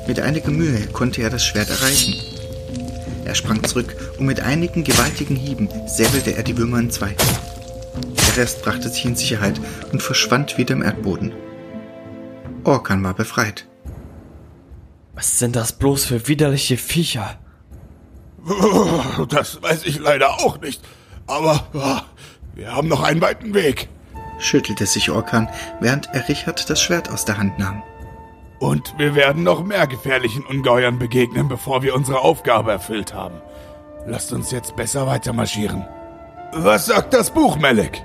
[0.06, 2.14] Mit einiger Mühe konnte er das Schwert erreichen.
[3.24, 7.16] Er sprang zurück und mit einigen gewaltigen Hieben säbelte er die Würmer in zwei.
[7.96, 9.60] Der Rest brachte sich in Sicherheit
[9.92, 11.32] und verschwand wieder im Erdboden.
[12.64, 13.66] Orkan war befreit.
[15.14, 17.38] Was sind das bloß für widerliche Viecher?
[19.28, 20.80] Das weiß ich leider auch nicht.
[21.26, 22.02] Aber ah,
[22.54, 23.88] wir haben noch einen weiten Weg.
[24.38, 25.48] schüttelte sich Orkan,
[25.80, 27.82] während er Richard das Schwert aus der Hand nahm.
[28.58, 33.40] Und wir werden noch mehr gefährlichen Ungeheuern begegnen, bevor wir unsere Aufgabe erfüllt haben.
[34.06, 35.84] Lasst uns jetzt besser weitermarschieren.
[36.58, 38.02] Was sagt das Buch, Melek?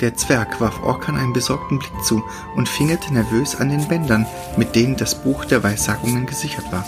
[0.00, 2.22] Der Zwerg warf Orkan einen besorgten Blick zu
[2.56, 4.26] und fingerte nervös an den Bändern,
[4.58, 6.84] mit denen das Buch der Weissagungen gesichert war.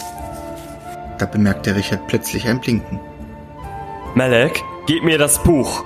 [1.16, 3.00] Da bemerkte Richard plötzlich ein Blinken.
[4.14, 5.82] Malek, gib mir das Buch.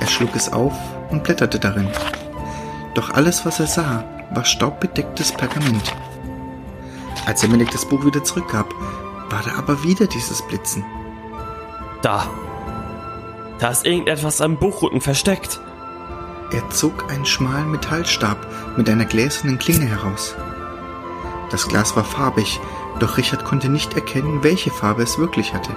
[0.00, 0.74] Er schlug es auf
[1.10, 1.88] und blätterte darin.
[2.94, 5.94] Doch alles, was er sah, war staubbedecktes Pergament.
[7.26, 8.74] Als er Melek das Buch wieder zurückgab,
[9.30, 10.84] war da aber wieder dieses Blitzen.
[12.02, 12.26] Da.
[13.58, 15.60] Da ist irgendetwas am Buchrücken versteckt.
[16.50, 18.36] Er zog einen schmalen Metallstab
[18.76, 20.34] mit einer gläsernen Klinge heraus.
[21.50, 22.60] Das Glas war farbig,
[23.00, 25.70] doch Richard konnte nicht erkennen, welche Farbe es wirklich hatte.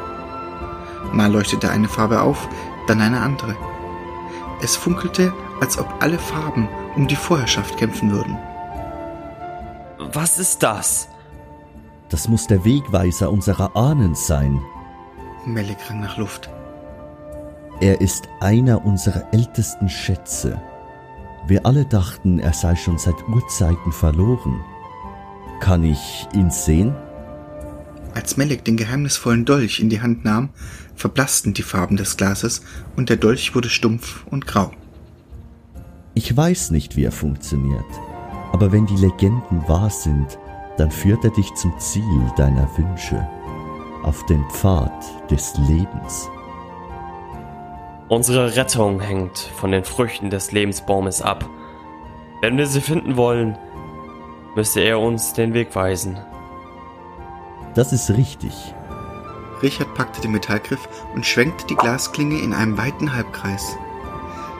[1.14, 2.48] Mal leuchtete eine Farbe auf,
[2.88, 3.56] dann eine andere.
[4.62, 8.38] Es funkelte, als ob alle Farben um die Vorherrschaft kämpfen würden.
[10.14, 11.10] Was ist das?
[12.10, 14.62] Das muss der Wegweiser unserer Ahnen sein.
[15.46, 16.50] Melek rang nach Luft.
[17.80, 20.60] Er ist einer unserer ältesten Schätze.
[21.46, 24.62] Wir alle dachten, er sei schon seit Urzeiten verloren.
[25.60, 26.96] Kann ich ihn sehen?
[28.16, 30.50] Als Melek den geheimnisvollen Dolch in die Hand nahm,
[30.96, 32.64] verblassten die Farben des Glases
[32.96, 34.72] und der Dolch wurde stumpf und grau.
[36.16, 37.86] Ich weiß nicht, wie er funktioniert,
[38.52, 40.40] aber wenn die Legenden wahr sind,
[40.78, 43.28] dann führt er dich zum Ziel deiner Wünsche,
[44.02, 46.28] auf den Pfad des Lebens.
[48.10, 51.44] Unsere Rettung hängt von den Früchten des Lebensbaumes ab.
[52.42, 53.58] Wenn wir sie finden wollen,
[54.56, 56.18] müsste er uns den Weg weisen.
[57.76, 58.54] Das ist richtig.
[59.62, 63.76] Richard packte den Metallgriff und schwenkte die Glasklinge in einem weiten Halbkreis.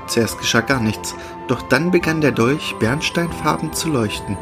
[0.08, 1.16] Zuerst geschah gar nichts,
[1.48, 4.38] doch dann begann der Dolch bernsteinfarben zu leuchten.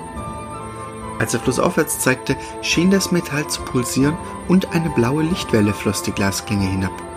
[1.19, 6.11] Als er flussaufwärts zeigte, schien das Metall zu pulsieren und eine blaue Lichtwelle floss die
[6.11, 7.14] Glasklinge hinab.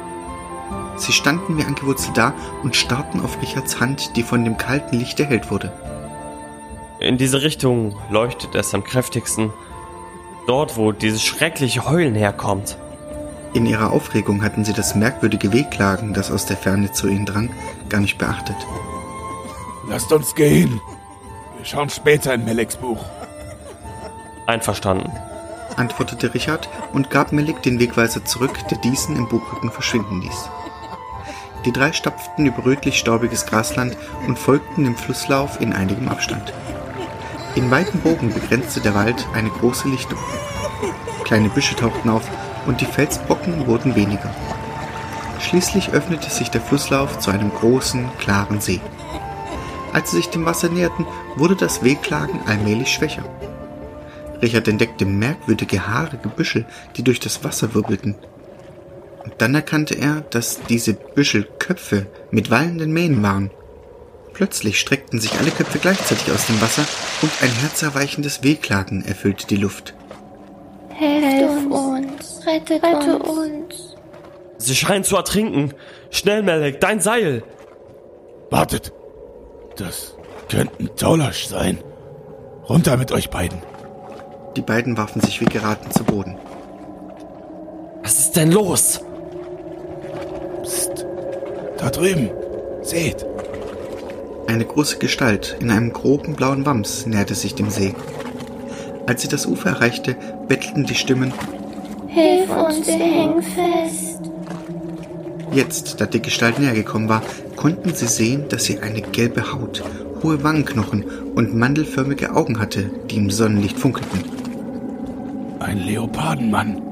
[0.98, 5.18] Sie standen wie angewurzelt da und starrten auf Richards Hand, die von dem kalten Licht
[5.20, 5.72] erhellt wurde.
[7.00, 9.52] In diese Richtung leuchtet es am kräftigsten.
[10.46, 12.76] Dort, wo dieses schreckliche Heulen herkommt.
[13.54, 17.50] In ihrer Aufregung hatten sie das merkwürdige Wehklagen, das aus der Ferne zu ihnen drang,
[17.88, 18.56] gar nicht beachtet.
[19.88, 20.80] Lasst uns gehen.
[21.56, 23.04] Wir schauen später in Meleks Buch.
[24.46, 25.12] Einverstanden,
[25.76, 30.50] antwortete Richard und gab Melik den Wegweiser zurück, der diesen im Buchrücken verschwinden ließ.
[31.64, 36.52] Die drei stapften über rötlich-staubiges Grasland und folgten dem Flusslauf in einigem Abstand.
[37.54, 40.18] In weiten Bogen begrenzte der Wald eine große Lichtung.
[41.24, 42.28] Kleine Büsche tauchten auf
[42.66, 44.34] und die Felsbrocken wurden weniger.
[45.40, 48.80] Schließlich öffnete sich der Flusslauf zu einem großen, klaren See.
[49.92, 53.24] Als sie sich dem Wasser näherten, wurde das Wehklagen allmählich schwächer.
[54.42, 56.64] Richard entdeckte merkwürdige haarige Büschel,
[56.96, 58.14] die durch das Wasser wirbelten.
[59.28, 63.50] Und dann erkannte er, dass diese Büschel Köpfe mit wallenden Mähnen waren.
[64.32, 66.86] Plötzlich streckten sich alle Köpfe gleichzeitig aus dem Wasser
[67.20, 69.92] und ein herzerweichendes Wehklagen erfüllte die Luft.
[70.94, 73.96] Helft uns, rettet Rette uns.
[74.56, 75.74] Sie scheinen zu ertrinken.
[76.08, 77.42] Schnell, Melek, dein Seil.
[78.48, 78.94] Wartet.
[79.76, 80.14] Das
[80.48, 81.84] könnten Tolasch sein.
[82.66, 83.58] Runter mit euch beiden.
[84.56, 86.38] Die beiden warfen sich wie geraten zu Boden.
[88.02, 89.02] Was ist denn los?
[91.78, 92.30] Da drüben.
[92.82, 93.24] Seht.
[94.46, 97.94] Eine große Gestalt in einem groben blauen Wams näherte sich dem See.
[99.06, 100.16] Als sie das Ufer erreichte,
[100.48, 101.32] bettelten die Stimmen
[102.08, 104.20] Hilf uns, wir hängen fest.
[105.52, 107.22] Jetzt, da die Gestalt näher gekommen war,
[107.56, 109.82] konnten sie sehen, dass sie eine gelbe Haut,
[110.22, 114.24] hohe Wangenknochen und mandelförmige Augen hatte, die im Sonnenlicht funkelten.
[115.60, 116.87] Ein Leopardenmann.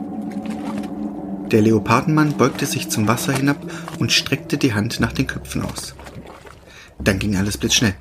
[1.51, 3.59] Der Leopardenmann beugte sich zum Wasser hinab
[3.99, 5.95] und streckte die Hand nach den Köpfen aus.
[6.99, 7.95] Dann ging alles blitzschnell.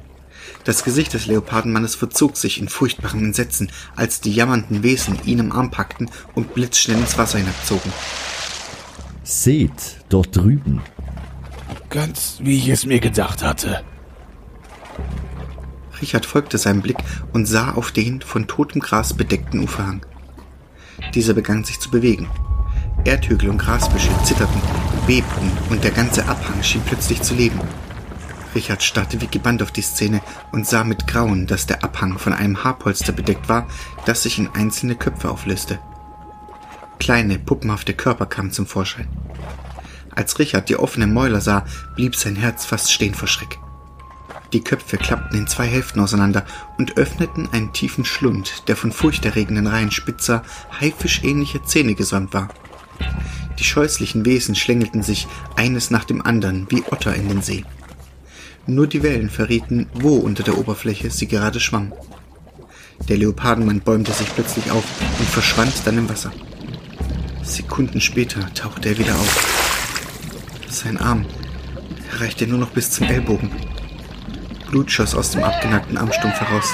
[0.63, 5.51] Das Gesicht des Leopardenmannes verzog sich in furchtbarem Entsetzen, als die jammernden Wesen ihn im
[5.51, 7.93] Arm packten und blitzschnell ins Wasser hinabzogen.
[9.23, 10.81] Seht, dort drüben.
[11.91, 13.84] Ganz wie ich es mir gedacht hatte.
[16.01, 16.97] Richard folgte seinem Blick
[17.31, 20.03] und sah auf den von totem Gras bedeckten Uferhang.
[21.13, 22.27] Dieser begann sich zu bewegen.
[23.05, 24.61] Erdhügel und Grasbüsche zitterten,
[25.07, 27.59] bebten und der ganze Abhang schien plötzlich zu leben.
[28.55, 32.33] Richard starrte wie gebannt auf die Szene und sah mit Grauen, dass der Abhang von
[32.33, 33.67] einem Haarpolster bedeckt war,
[34.05, 35.79] das sich in einzelne Köpfe auflöste.
[36.99, 39.07] Kleine, puppenhafte Körper kamen zum Vorschein.
[40.15, 41.65] Als Richard die offenen Mäuler sah,
[41.95, 43.59] blieb sein Herz fast stehen vor Schreck.
[44.53, 46.45] Die Köpfe klappten in zwei Hälften auseinander
[46.77, 50.43] und öffneten einen tiefen Schlund, der von furchterregenden Reihen spitzer,
[50.79, 52.47] haifischähnlicher Zähne gesäumt war.
[53.60, 57.63] Die scheußlichen Wesen schlängelten sich eines nach dem anderen wie Otter in den See.
[58.67, 61.93] Nur die Wellen verrieten, wo unter der Oberfläche sie gerade schwammen.
[63.08, 64.84] Der Leopardenmann bäumte sich plötzlich auf
[65.19, 66.31] und verschwand dann im Wasser.
[67.43, 69.75] Sekunden später tauchte er wieder auf.
[70.69, 71.25] Sein Arm
[72.17, 73.51] reichte nur noch bis zum Ellbogen.
[74.69, 76.73] Blut schoss aus dem abgenackten Armstumpf heraus.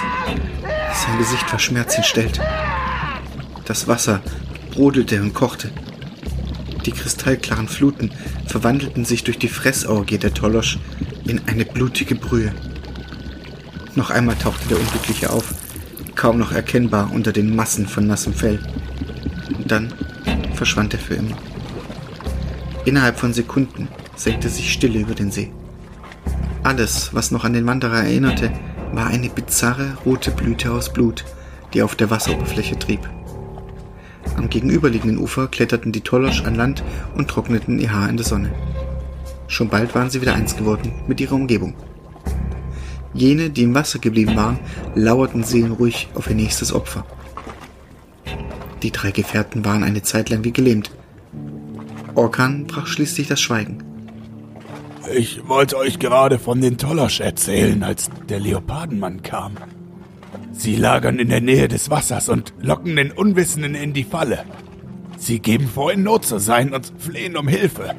[0.94, 2.40] Sein Gesicht war schmerzentstellt.
[3.66, 4.22] Das Wasser
[4.72, 5.72] brodelte und kochte.
[6.86, 8.12] Die kristallklaren Fluten
[8.48, 10.80] verwandelten sich durch die Fressorgie der Tolosch
[11.26, 12.52] in eine blutige Brühe.
[13.96, 15.54] Noch einmal tauchte der Unglückliche auf,
[16.16, 18.60] kaum noch erkennbar unter den Massen von nassem Fell.
[19.56, 19.94] Und dann
[20.56, 21.38] verschwand er für immer.
[22.86, 25.52] Innerhalb von Sekunden senkte sich Stille über den See.
[26.64, 28.52] Alles, was noch an den Wanderer erinnerte,
[28.94, 31.26] war eine bizarre rote Blüte aus Blut,
[31.74, 33.08] die auf der Wasseroberfläche trieb.
[34.42, 36.84] Am gegenüberliegenden Ufer kletterten die Tolosch an Land
[37.16, 38.52] und trockneten ihr Haar in der Sonne.
[39.48, 41.76] Schon bald waren sie wieder eins geworden mit ihrer Umgebung.
[43.14, 44.58] Jene, die im Wasser geblieben waren,
[44.96, 47.06] lauerten seelenruhig auf ihr nächstes Opfer.
[48.82, 50.90] Die drei Gefährten waren eine Zeit lang wie gelähmt.
[52.16, 53.84] Orkan brach schließlich das Schweigen.
[55.16, 59.54] Ich wollte euch gerade von den Tolosch erzählen, als der Leopardenmann kam.
[60.52, 64.46] Sie lagern in der Nähe des Wassers und locken den Unwissenden in die Falle.
[65.18, 67.96] Sie geben vor, in Not zu sein und flehen um Hilfe.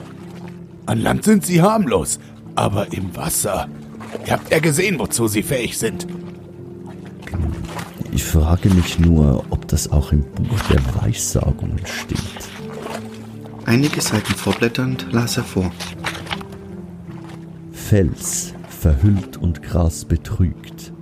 [0.87, 2.19] An Land sind sie harmlos,
[2.55, 3.69] aber im Wasser.
[4.27, 6.07] Ihr habt ja gesehen, wozu sie fähig sind.
[8.11, 12.19] Ich frage mich nur, ob das auch im Buch der Weissagungen steht.
[13.65, 15.71] Einige Seiten vorblätternd las er vor.
[17.73, 20.93] Fels verhüllt und Gras betrügt,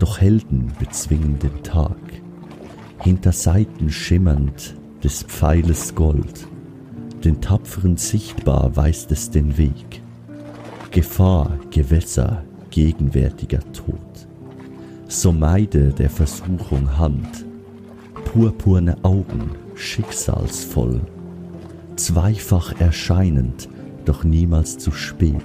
[0.00, 1.96] doch Helden bezwingen den Tag.
[3.00, 4.74] Hinter Seiten schimmernd
[5.04, 6.48] des Pfeiles Gold,
[7.22, 10.02] den Tapferen sichtbar weist es den Weg.
[10.90, 14.00] Gefahr, Gewässer, gegenwärtiger Tod.
[15.06, 17.44] So meide der Versuchung Hand,
[18.24, 21.02] purpurne Augen, schicksalsvoll,
[21.96, 23.68] zweifach erscheinend,
[24.06, 25.44] doch niemals zu spät,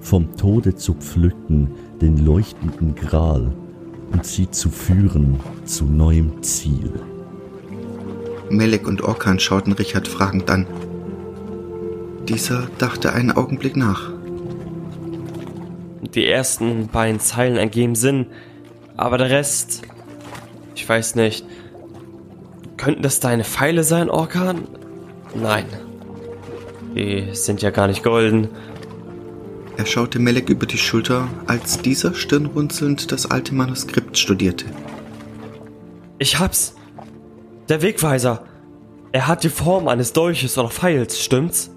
[0.00, 1.68] vom Tode zu pflücken
[2.00, 3.52] den leuchtenden Gral
[4.12, 6.92] und sie zu führen zu neuem Ziel.
[8.50, 10.66] Melek und Orkan schauten Richard fragend an.
[12.28, 14.10] Dieser dachte einen Augenblick nach.
[16.14, 18.26] Die ersten beiden Zeilen ergeben Sinn,
[18.96, 19.82] aber der Rest.
[20.74, 21.44] Ich weiß nicht.
[22.76, 24.68] Könnten das deine Pfeile sein, Orkan?
[25.34, 25.66] Nein.
[26.94, 28.48] Die sind ja gar nicht golden.
[29.78, 34.64] Er schaute Melek über die Schulter, als dieser stirnrunzelnd das alte Manuskript studierte.
[36.18, 36.74] Ich hab's.
[37.68, 38.42] Der Wegweiser.
[39.12, 41.70] Er hat die Form eines Dolches oder Pfeils, stimmt's?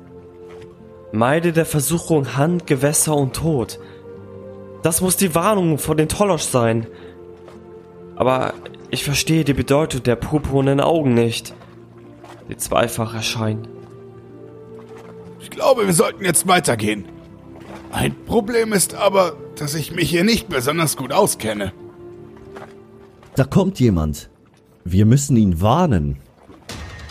[1.11, 3.77] Meide der Versuchung Hand, Gewässer und Tod.
[4.81, 6.87] Das muss die Warnung vor den Tolosch sein.
[8.15, 8.55] Aber
[8.89, 11.53] ich verstehe die Bedeutung der purpurnen Augen nicht,
[12.49, 13.67] die zweifach erscheinen.
[15.39, 17.05] Ich glaube, wir sollten jetzt weitergehen.
[17.91, 21.73] Ein Problem ist aber, dass ich mich hier nicht besonders gut auskenne.
[23.35, 24.29] Da kommt jemand.
[24.83, 26.17] Wir müssen ihn warnen.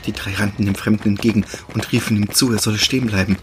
[0.07, 3.37] Die drei rannten dem Fremden entgegen und riefen ihm zu, er solle stehen bleiben.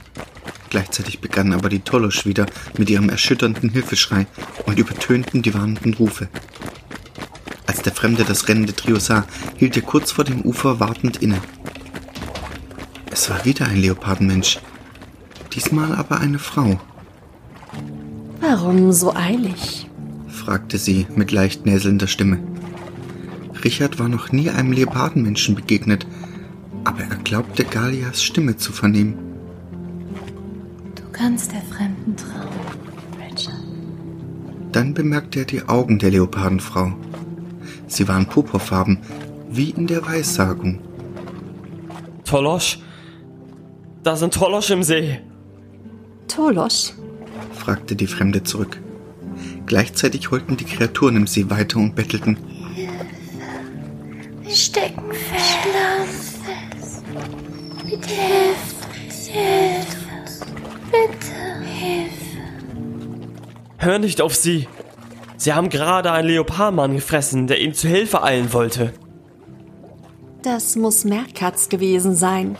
[0.70, 4.28] Gleichzeitig begannen aber die Tolosch wieder mit ihrem erschütternden Hilfeschrei
[4.66, 6.28] und übertönten die warnenden Rufe.
[7.68, 9.26] Als der Fremde das rennende Trio sah,
[9.56, 11.40] hielt er kurz vor dem Ufer wartend inne.
[13.12, 14.60] Es war wieder ein Leopardenmensch,
[15.54, 16.80] diesmal aber eine Frau,
[18.40, 19.90] Warum so eilig?
[20.28, 22.40] fragte sie mit leicht näselnder Stimme.
[23.64, 26.06] Richard war noch nie einem Leopardenmenschen begegnet,
[26.84, 29.16] aber er glaubte Galias Stimme zu vernehmen.
[30.96, 32.48] Du kannst der Fremden trauen,
[33.30, 33.56] Richard.
[34.72, 36.94] Dann bemerkte er die Augen der Leopardenfrau.
[37.88, 39.00] Sie waren purpurfarben,
[39.50, 40.80] wie in der Weissagung.
[42.24, 42.80] Tolosch?
[44.04, 45.20] Da sind Tolosch im See.
[46.28, 46.94] Tolosch?
[47.58, 48.80] Fragte die Fremde zurück.
[49.66, 52.38] Gleichzeitig heulten die Kreaturen im See weiter und bettelten.
[54.42, 55.58] Wir stecken fest.
[56.46, 57.04] fest.
[57.84, 58.58] Bitte hilf.
[59.28, 59.98] Hilf.
[60.92, 61.66] Bitte.
[61.66, 62.38] Hilfe.
[63.78, 64.68] Hör nicht auf sie.
[65.36, 68.94] Sie haben gerade einen Leopardmann gefressen, der ihnen zu Hilfe eilen wollte.
[70.42, 72.58] Das muss Merkatz gewesen sein.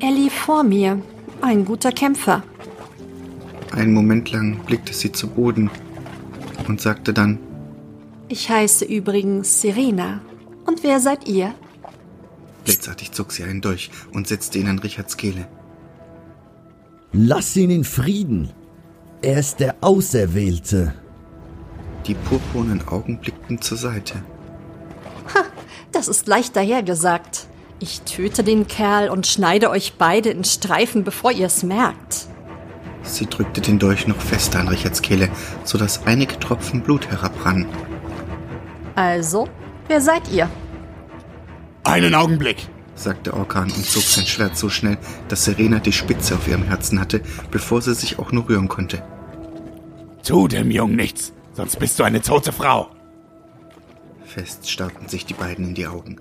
[0.00, 1.00] Er lief vor mir.
[1.40, 2.42] Ein guter Kämpfer.
[3.74, 5.68] Einen Moment lang blickte sie zu Boden
[6.68, 7.40] und sagte dann,
[8.28, 10.20] Ich heiße übrigens Serena.
[10.64, 11.54] Und wer seid ihr?
[12.64, 15.46] blitzartig zog sie einen Dolch und setzte ihn an Richards Kehle.
[17.12, 18.50] Lass ihn in Frieden.
[19.20, 20.94] Er ist der Auserwählte.
[22.06, 24.22] Die purpurnen Augen blickten zur Seite.
[25.92, 27.46] Das ist leicht dahergesagt.
[27.80, 32.28] Ich töte den Kerl und schneide euch beide in Streifen, bevor ihr es merkt.
[33.04, 35.28] Sie drückte den Dolch noch fester an Richards Kehle,
[35.64, 37.66] sodass einige Tropfen Blut herabrannen.
[38.94, 39.48] Also,
[39.88, 40.48] wer seid ihr?
[41.84, 42.68] Einen Augenblick.
[42.94, 44.98] sagte Orkan und zog sein Schwert so schnell,
[45.28, 49.02] dass Serena die Spitze auf ihrem Herzen hatte, bevor sie sich auch nur rühren konnte.
[50.24, 52.90] Tu dem Jungen nichts, sonst bist du eine tote Frau.
[54.24, 56.20] Fest starrten sich die beiden in die Augen.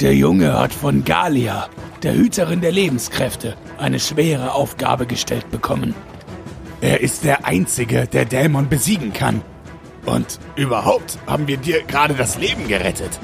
[0.00, 1.68] Der Junge hat von Galia,
[2.02, 5.94] der Hüterin der Lebenskräfte, eine schwere Aufgabe gestellt bekommen.
[6.82, 9.40] Er ist der Einzige, der Dämon besiegen kann.
[10.04, 13.18] Und überhaupt haben wir dir gerade das Leben gerettet.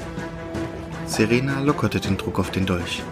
[1.05, 3.03] Serena lockerte den Druck auf den Dolch.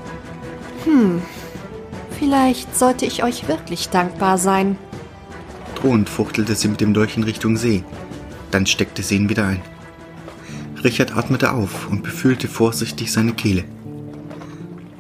[2.17, 4.75] Vielleicht sollte ich euch wirklich dankbar sein.
[5.75, 7.83] Drohend fuchtelte sie mit dem Dolch in Richtung See.
[8.49, 9.61] Dann steckte sie ihn wieder ein.
[10.83, 13.63] Richard atmete auf und befühlte vorsichtig seine Kehle.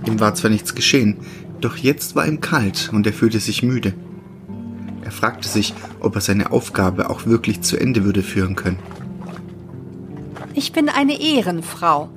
[0.05, 1.17] Ihm war zwar nichts geschehen,
[1.59, 3.93] doch jetzt war ihm kalt und er fühlte sich müde.
[5.03, 8.79] Er fragte sich, ob er seine Aufgabe auch wirklich zu Ende würde führen können.
[10.53, 12.09] Ich bin eine Ehrenfrau.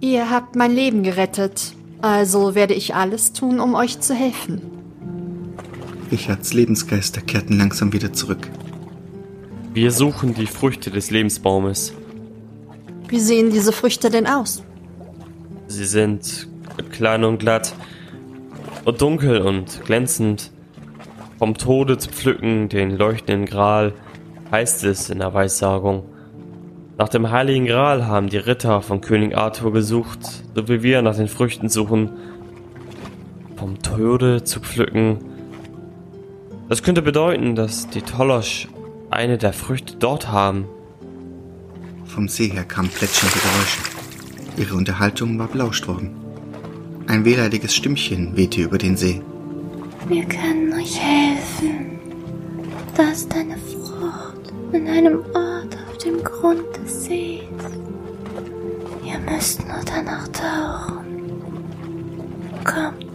[0.00, 4.60] Ihr habt mein Leben gerettet, also werde ich alles tun, um euch zu helfen.
[6.10, 8.50] Richards Lebensgeister kehrten langsam wieder zurück.
[9.72, 11.94] Wir suchen die Früchte des Lebensbaumes.
[13.14, 14.64] Wie sehen diese Früchte denn aus?
[15.68, 16.48] Sie sind
[16.90, 17.72] klein und glatt
[18.84, 20.50] und dunkel und glänzend.
[21.38, 23.92] Vom Tode zu pflücken, den leuchtenden Gral,
[24.50, 26.02] heißt es in der Weissagung.
[26.98, 30.18] Nach dem heiligen Gral haben die Ritter von König Arthur gesucht,
[30.52, 32.10] so wie wir nach den Früchten suchen.
[33.54, 35.18] Vom Tode zu pflücken.
[36.68, 38.66] Das könnte bedeuten, dass die Tolosch
[39.08, 40.66] eine der Früchte dort haben.
[42.14, 43.80] Vom See her kamen plätschernde Geräusche.
[44.56, 46.14] Ihre Unterhaltung war belauscht worden.
[47.08, 49.20] Ein wehleidiges Stimmchen wehte über den See.
[50.06, 51.98] Wir können euch helfen.
[52.96, 57.42] Da ist eine Frucht in einem Ort auf dem Grund des Sees.
[59.04, 61.32] Ihr müsst nur danach tauchen.
[62.62, 63.06] Kommt,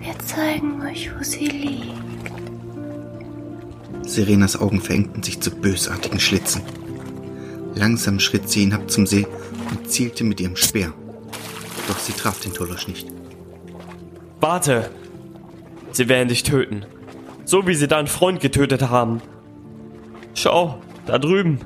[0.00, 1.92] wir zeigen euch, wo sie liegt.
[4.04, 6.62] Serenas Augen verengten sich zu bösartigen Schlitzen.
[7.74, 9.26] Langsam schritt sie hinab zum See
[9.70, 10.92] und zielte mit ihrem Speer.
[11.88, 13.08] Doch sie traf den Tolosch nicht.
[14.40, 14.90] Warte!
[15.92, 16.84] Sie werden dich töten.
[17.44, 19.20] So wie sie deinen Freund getötet haben.
[20.34, 21.58] Schau, da drüben.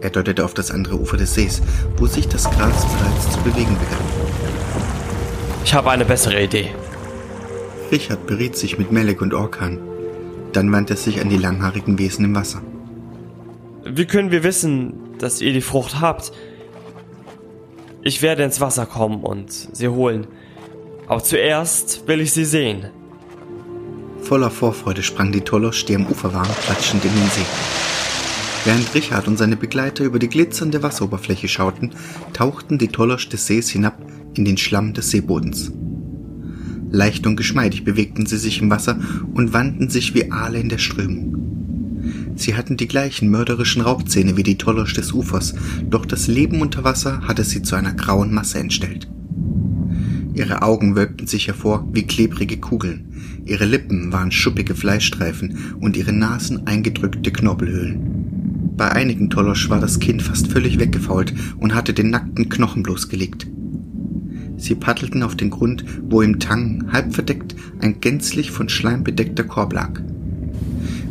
[0.00, 1.62] Er deutete auf das andere Ufer des Sees,
[1.96, 4.04] wo sich das Gras bereits zu bewegen begann.
[5.64, 6.74] Ich habe eine bessere Idee.
[7.90, 9.78] Richard beriet sich mit Melek und Orkan.
[10.52, 12.62] Dann wandte er sich an die langhaarigen Wesen im Wasser.
[13.86, 16.32] Wie können wir wissen, dass ihr die Frucht habt?
[18.02, 20.26] Ich werde ins Wasser kommen und sie holen.
[21.06, 22.86] Aber zuerst will ich sie sehen.
[24.20, 27.44] Voller Vorfreude sprang die Tolosch, die am Ufer waren, klatschend in den See.
[28.64, 31.90] Während Richard und seine Begleiter über die glitzernde Wasseroberfläche schauten,
[32.32, 33.98] tauchten die Tolosch des Sees hinab
[34.34, 35.72] in den Schlamm des Seebodens.
[36.90, 38.98] Leicht und geschmeidig bewegten sie sich im Wasser
[39.34, 41.43] und wandten sich wie Aale in der Strömung.
[42.36, 45.54] Sie hatten die gleichen mörderischen Raubzähne wie die Tolosch des Ufers,
[45.88, 49.08] doch das Leben unter Wasser hatte sie zu einer grauen Masse entstellt.
[50.34, 56.12] Ihre Augen wölbten sich hervor wie klebrige Kugeln, ihre Lippen waren schuppige Fleischstreifen und ihre
[56.12, 58.72] Nasen eingedrückte Knorpelhöhlen.
[58.76, 63.46] Bei einigen Tolosch war das Kinn fast völlig weggefault und hatte den nackten Knochen bloßgelegt.
[64.56, 69.44] Sie paddelten auf den Grund, wo im Tang, halb verdeckt, ein gänzlich von Schleim bedeckter
[69.44, 70.00] Korb lag.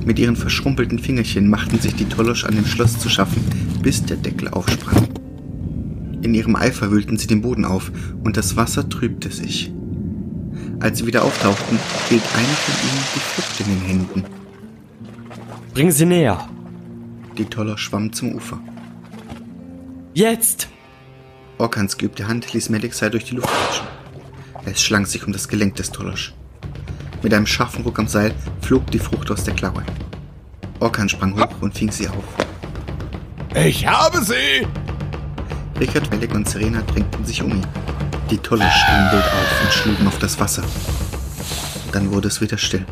[0.06, 3.43] Mit ihren verschrumpelten Fingerchen machten sich die Tolosch an dem Schloss zu schaffen,
[3.82, 5.08] bis der Deckel aufsprang.
[6.22, 7.91] In ihrem Eifer wühlten sie den Boden auf
[8.24, 9.72] und das Wasser trübte sich.
[10.80, 11.80] Als sie wieder auftauchten,
[12.10, 14.24] hielt einer von ihnen die Frucht in den Händen.
[15.74, 16.49] Bring sie näher.
[17.38, 18.60] Die Toller schwamm zum Ufer.
[20.14, 20.68] Jetzt!
[21.58, 23.88] Orkans geübte Hand ließ Melixai durch die Luft rutschen.
[24.66, 26.34] Es schlang sich um das Gelenk des Tolosch.
[27.24, 29.84] Mit einem scharfen Ruck am Seil flog die Frucht aus der Klaue.
[30.82, 32.24] Orkan sprang hoch und fing sie auf.
[33.55, 34.67] Ich habe sie!
[35.80, 37.65] Richard, Melek und Serena drängten sich um ihn.
[38.30, 40.63] Die Tolle schrien wild auf und schlugen auf das Wasser.
[41.93, 42.86] Dann wurde es wieder still.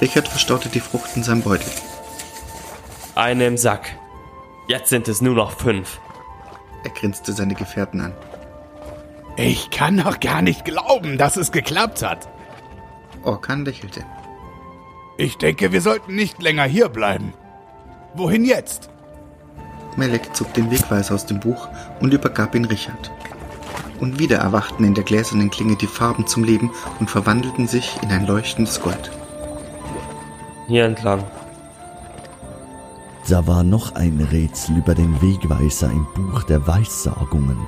[0.00, 1.70] Richard verstaute die Frucht in seinem Beutel.
[3.14, 3.96] Eine im Sack.
[4.66, 6.00] Jetzt sind es nur noch fünf.
[6.84, 8.14] Er grinste seine Gefährten an.
[9.36, 12.28] Ich kann noch gar nicht glauben, dass es geklappt hat.
[13.28, 14.04] Orkan lächelte.
[15.16, 17.32] Ich denke, wir sollten nicht länger hier bleiben.
[18.14, 18.90] Wohin jetzt?
[19.96, 21.68] Melek zog den Wegweiser aus dem Buch
[22.00, 23.10] und übergab ihn Richard.
[24.00, 26.70] Und wieder erwachten in der gläsernen Klinge die Farben zum Leben
[27.00, 29.10] und verwandelten sich in ein leuchtendes Gold.
[30.68, 31.24] Hier entlang.
[33.28, 37.58] Da war noch ein Rätsel über den Wegweiser im Buch der Weissagungen.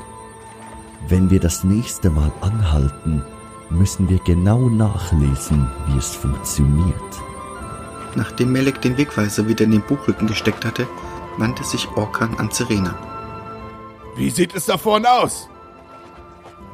[1.08, 3.22] Wenn wir das nächste Mal anhalten,
[3.70, 6.94] müssen wir genau nachlesen, wie es funktioniert.
[8.14, 10.86] Nachdem Melek den Wegweiser wieder in den Buchrücken gesteckt hatte,
[11.36, 12.98] wandte sich Orkan an Serena.
[14.16, 15.48] Wie sieht es da vorne aus?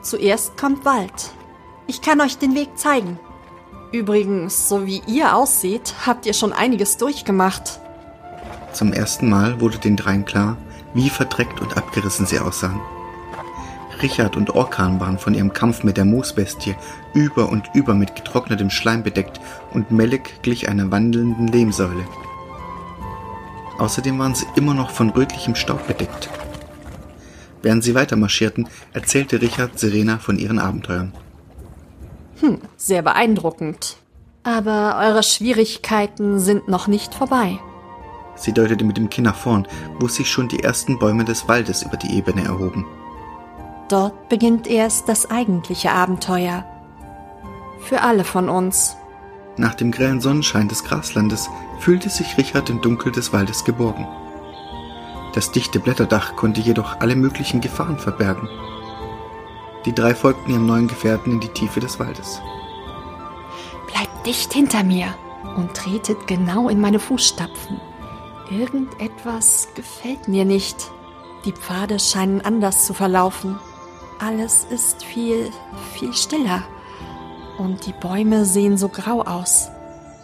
[0.00, 1.32] Zuerst kommt Wald.
[1.86, 3.18] Ich kann euch den Weg zeigen.
[3.92, 7.80] Übrigens, so wie ihr aussieht, habt ihr schon einiges durchgemacht.
[8.72, 10.56] Zum ersten Mal wurde den dreien klar,
[10.94, 12.80] wie verdreckt und abgerissen sie aussahen.
[14.02, 16.76] Richard und Orkan waren von ihrem Kampf mit der Moosbestie
[17.14, 19.40] über und über mit getrocknetem Schleim bedeckt
[19.72, 22.04] und Melek glich einer wandelnden Lehmsäule.
[23.78, 26.30] Außerdem waren sie immer noch von rötlichem Staub bedeckt.
[27.62, 31.12] Während sie weiter marschierten, erzählte Richard Serena von ihren Abenteuern.
[32.40, 33.96] Hm, sehr beeindruckend.
[34.44, 37.58] Aber eure Schwierigkeiten sind noch nicht vorbei.
[38.36, 39.66] Sie deutete mit dem Kinn nach vorn,
[39.98, 42.84] wo sich schon die ersten Bäume des Waldes über die Ebene erhoben.
[43.88, 46.64] Dort beginnt erst das eigentliche Abenteuer.
[47.80, 48.96] Für alle von uns.
[49.56, 54.06] Nach dem grellen Sonnenschein des Graslandes fühlte sich Richard im Dunkel des Waldes geborgen.
[55.34, 58.48] Das dichte Blätterdach konnte jedoch alle möglichen Gefahren verbergen.
[59.84, 62.40] Die drei folgten ihrem neuen Gefährten in die Tiefe des Waldes.
[63.86, 65.14] Bleibt dicht hinter mir
[65.56, 67.80] und tretet genau in meine Fußstapfen.
[68.50, 70.90] Irgendetwas gefällt mir nicht.
[71.44, 73.58] Die Pfade scheinen anders zu verlaufen.
[74.18, 75.50] Alles ist viel,
[75.94, 76.62] viel stiller.
[77.58, 79.70] Und die Bäume sehen so grau aus.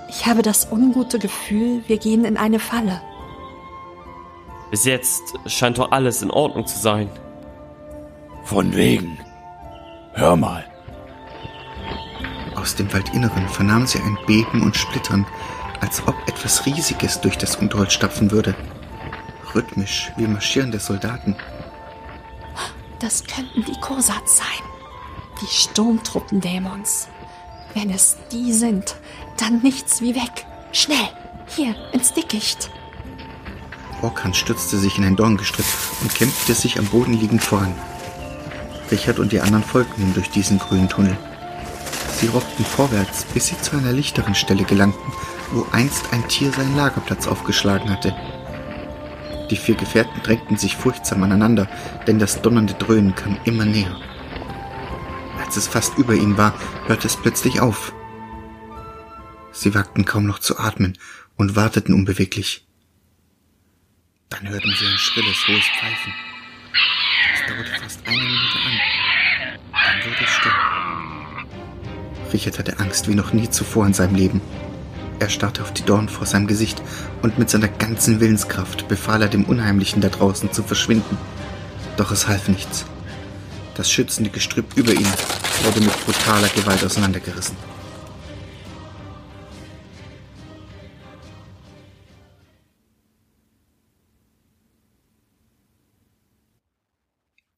[0.09, 3.01] Ich habe das ungute Gefühl, wir gehen in eine Falle.
[4.70, 7.11] Bis jetzt scheint doch alles in Ordnung zu sein.
[8.45, 9.18] Von wegen.
[10.14, 10.64] Hör mal.
[12.55, 15.26] Aus dem Waldinneren vernahm sie ein Beben und Splittern,
[15.80, 18.55] als ob etwas Riesiges durch das Unterholz stapfen würde.
[19.55, 21.36] Rhythmisch wie marschierende Soldaten.
[23.03, 24.46] Das könnten die Kosats sein.
[25.40, 27.09] Die Sturmtruppendämons.
[27.74, 28.94] Wenn es die sind,
[29.38, 30.46] dann nichts wie weg.
[30.70, 31.09] Schnell,
[31.48, 32.70] hier, ins Dickicht.
[34.03, 35.66] Orkan stürzte sich in ein Dorngestrüpp
[36.00, 37.74] und kämpfte sich am Boden liegend voran.
[38.92, 41.16] Richard und die anderen folgten ihm durch diesen grünen Tunnel.
[42.20, 45.12] Sie rockten vorwärts, bis sie zu einer lichteren Stelle gelangten,
[45.50, 48.14] wo einst ein Tier seinen Lagerplatz aufgeschlagen hatte.
[49.53, 51.68] Die vier Gefährten drängten sich furchtsam aneinander,
[52.07, 54.00] denn das donnernde Dröhnen kam immer näher.
[55.44, 57.92] Als es fast über ihnen war, hörte es plötzlich auf.
[59.53, 60.96] Sie wagten kaum noch zu atmen
[61.36, 62.66] und warteten unbeweglich.
[64.30, 66.14] Dann hörten sie ein schrilles, hohes Pfeifen.
[67.34, 69.61] Es dauerte fast eine Minute an.
[69.70, 70.53] Dann wurde es still.
[72.32, 74.40] Richard hatte Angst wie noch nie zuvor in seinem Leben.
[75.22, 76.82] Er starrte auf die Dorn vor seinem Gesicht
[77.22, 81.16] und mit seiner ganzen Willenskraft befahl er dem Unheimlichen da draußen zu verschwinden.
[81.96, 82.86] Doch es half nichts.
[83.76, 85.06] Das schützende Gestrüpp über ihm
[85.62, 87.56] wurde mit brutaler Gewalt auseinandergerissen.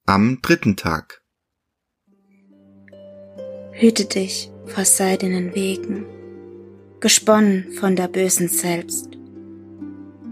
[0.04, 1.22] Am dritten Tag.
[3.72, 6.04] Hüte dich vor seidenen Wegen,
[7.04, 9.10] gesponnen von der Bösen selbst.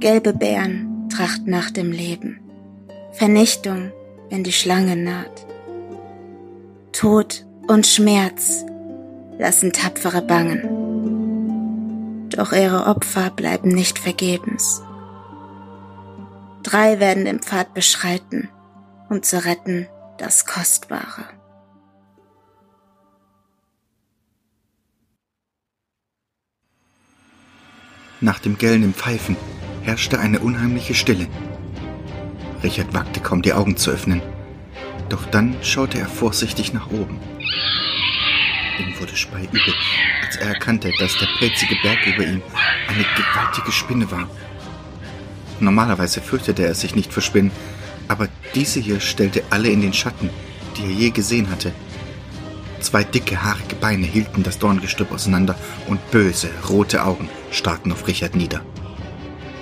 [0.00, 2.40] Gelbe Bären trachten nach dem Leben,
[3.12, 3.92] Vernichtung,
[4.30, 5.46] wenn die Schlange naht.
[6.92, 8.64] Tod und Schmerz
[9.38, 10.62] lassen Tapfere bangen,
[12.30, 14.80] doch ihre Opfer bleiben nicht vergebens.
[16.62, 18.48] Drei werden den Pfad beschreiten,
[19.10, 21.26] um zu retten das Kostbare.
[28.22, 29.36] Nach dem gellenden Pfeifen
[29.82, 31.26] herrschte eine unheimliche Stille.
[32.62, 34.22] Richard wagte kaum die Augen zu öffnen.
[35.08, 37.18] Doch dann schaute er vorsichtig nach oben.
[38.78, 39.74] Ihm wurde speiübel,
[40.24, 42.40] als er erkannte, dass der pelzige Berg über ihm
[42.86, 44.30] eine gewaltige Spinne war.
[45.58, 47.50] Normalerweise fürchtete er sich nicht vor Spinnen,
[48.06, 50.30] aber diese hier stellte alle in den Schatten,
[50.76, 51.72] die er je gesehen hatte.
[52.82, 55.54] Zwei dicke, haarige Beine hielten das Dorngestrüpp auseinander
[55.86, 58.60] und böse, rote Augen starrten auf Richard nieder.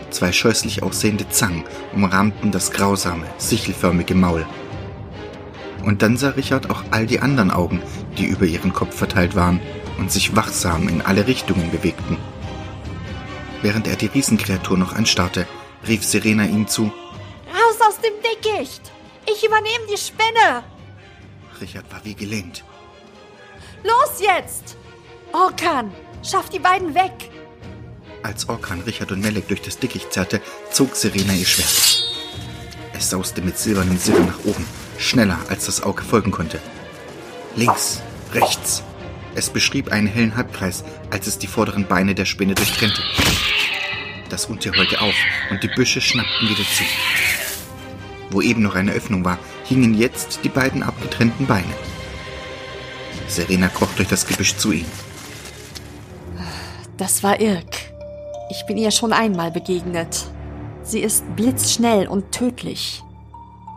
[0.08, 1.64] Zwei scheußlich aussehende Zangen
[1.94, 4.46] umrahmten das grausame, sichelförmige Maul.
[5.84, 7.82] Und dann sah Richard auch all die anderen Augen,
[8.16, 9.60] die über ihren Kopf verteilt waren
[9.98, 12.16] und sich wachsam in alle Richtungen bewegten.
[13.62, 15.46] Während er die Riesenkreatur noch anstarrte,
[15.86, 16.84] rief Serena ihm zu.
[16.84, 18.90] Raus aus dem Dickicht!
[19.30, 20.64] Ich übernehme die Spinne!
[21.60, 22.64] Richard war wie gelähmt.
[23.82, 24.76] Los jetzt!
[25.32, 25.90] Orkan,
[26.22, 27.30] schaff die beiden weg!
[28.22, 32.14] Als Orkan Richard und Melek durch das Dickicht zerrte, zog Serena ihr Schwert.
[32.92, 34.66] Es sauste mit silbernem Silber nach oben,
[34.98, 36.60] schneller als das Auge folgen konnte.
[37.56, 38.02] Links,
[38.34, 38.82] rechts.
[39.34, 43.02] Es beschrieb einen hellen Halbkreis, als es die vorderen Beine der Spinne durchtrennte.
[44.28, 45.14] Das Untier heulte auf
[45.50, 46.84] und die Büsche schnappten wieder zu.
[48.30, 51.74] Wo eben noch eine Öffnung war, hingen jetzt die beiden abgetrennten Beine.
[53.30, 54.86] Serena kroch durch das Gebüsch zu ihm.
[56.96, 57.76] Das war Irk.
[58.50, 60.26] Ich bin ihr schon einmal begegnet.
[60.82, 63.02] Sie ist blitzschnell und tödlich.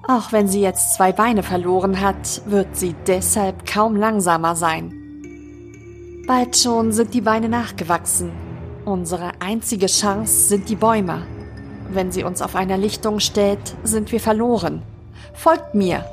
[0.07, 4.93] Auch wenn sie jetzt zwei Beine verloren hat, wird sie deshalb kaum langsamer sein.
[6.27, 8.31] Bald schon sind die Beine nachgewachsen.
[8.85, 11.25] Unsere einzige Chance sind die Bäume.
[11.89, 14.81] Wenn sie uns auf einer Lichtung stellt, sind wir verloren.
[15.33, 16.05] Folgt mir.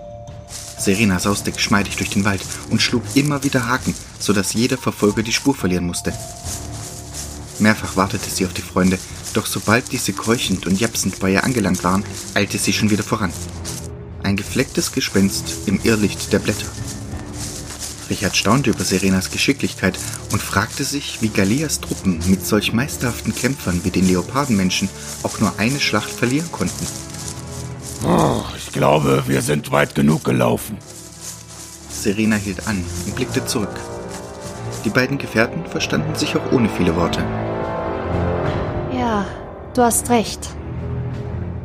[0.81, 5.33] Serena sauste geschmeidig durch den Wald und schlug immer wieder Haken, sodass jeder Verfolger die
[5.33, 6.13] Spur verlieren musste.
[7.59, 8.99] Mehrfach wartete sie auf die Freunde,
[9.35, 12.05] doch sobald diese keuchend und japsend bei ihr angelangt waren,
[12.35, 13.33] eilte sie schon wieder voran.
[14.23, 16.67] Ein geflecktes Gespenst im Irrlicht der Blätter.
[18.09, 19.99] Richard staunte über Serenas Geschicklichkeit
[20.33, 24.89] und fragte sich, wie Galias Truppen mit solch meisterhaften Kämpfern wie den Leopardenmenschen
[25.23, 26.87] auch nur eine Schlacht verlieren konnten.
[28.07, 30.79] Oh, ich glaube, wir sind weit genug gelaufen.
[31.91, 33.75] Serena hielt an und blickte zurück.
[34.85, 37.21] Die beiden Gefährten verstanden sich auch ohne viele Worte.
[38.97, 39.27] Ja,
[39.75, 40.49] du hast recht.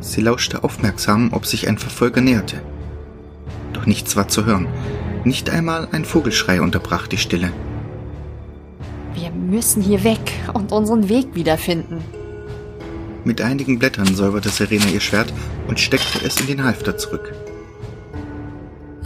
[0.00, 2.60] Sie lauschte aufmerksam, ob sich ein Verfolger näherte.
[3.72, 4.68] Doch nichts war zu hören.
[5.24, 7.50] Nicht einmal ein Vogelschrei unterbrach die Stille.
[9.14, 12.04] Wir müssen hier weg und unseren Weg wiederfinden.
[13.26, 15.32] Mit einigen Blättern säuberte Serena ihr Schwert
[15.66, 17.34] und steckte es in den Halfter zurück.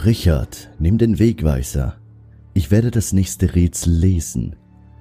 [0.05, 1.97] Richard, nimm den Wegweiser.
[2.53, 4.57] Ich werde das nächste Rätsel lesen.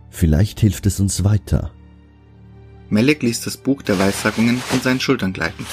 [0.08, 1.70] Vielleicht hilft es uns weiter.
[2.88, 5.66] Melek ließ das Buch der Weissagungen von seinen Schultern gleiten.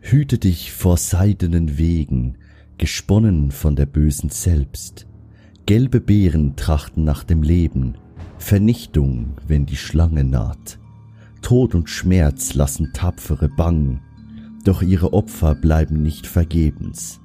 [0.00, 2.36] Hüte dich vor seidenen Wegen,
[2.76, 5.06] gesponnen von der Bösen selbst.
[5.64, 7.96] Gelbe Beeren trachten nach dem Leben,
[8.36, 10.78] Vernichtung, wenn die Schlange naht.
[11.46, 14.00] Tod und Schmerz lassen Tapfere bang,
[14.64, 17.20] doch ihre Opfer bleiben nicht vergebens.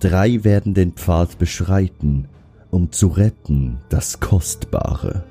[0.00, 2.26] Drei werden den Pfad beschreiten,
[2.72, 5.22] um zu retten das Kostbare.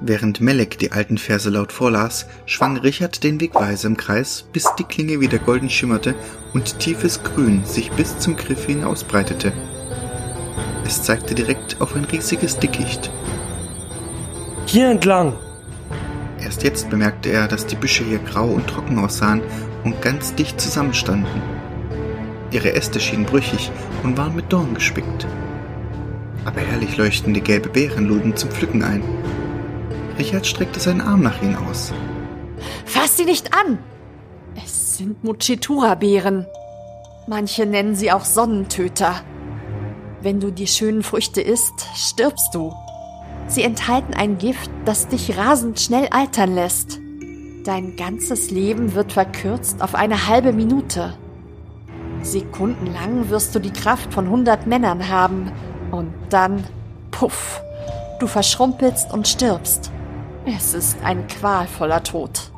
[0.00, 4.84] Während Melek die alten Verse laut vorlas, schwang Richard den Wegweiser im Kreis, bis die
[4.84, 6.14] Klinge wieder golden schimmerte
[6.54, 9.52] und tiefes Grün sich bis zum Griff hin ausbreitete.
[10.86, 13.10] Es zeigte direkt auf ein riesiges Dickicht.
[14.64, 15.34] Hier entlang!
[16.42, 19.42] Erst jetzt bemerkte er, dass die Büsche hier grau und trocken aussahen
[19.84, 21.42] und ganz dicht zusammenstanden.
[22.50, 23.70] Ihre Äste schienen brüchig
[24.02, 25.26] und waren mit Dorn gespickt.
[26.44, 29.02] Aber herrlich leuchtende gelbe Beeren luden zum Pflücken ein.
[30.18, 31.92] Richard streckte seinen Arm nach ihnen aus.
[32.84, 33.78] Fass sie nicht an!
[34.56, 36.46] Es sind Muchitura-Beeren.
[37.26, 39.22] Manche nennen sie auch Sonnentöter.
[40.22, 42.74] Wenn du die schönen Früchte isst, stirbst du.
[43.50, 47.00] Sie enthalten ein Gift, das dich rasend schnell altern lässt.
[47.64, 51.14] Dein ganzes Leben wird verkürzt auf eine halbe Minute.
[52.22, 55.50] Sekundenlang wirst du die Kraft von hundert Männern haben
[55.90, 56.62] und dann,
[57.10, 57.60] puff,
[58.20, 59.90] du verschrumpelst und stirbst.
[60.46, 62.52] Es ist ein qualvoller Tod.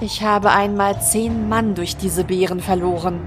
[0.00, 3.18] Ich habe einmal zehn Mann durch diese Beeren verloren.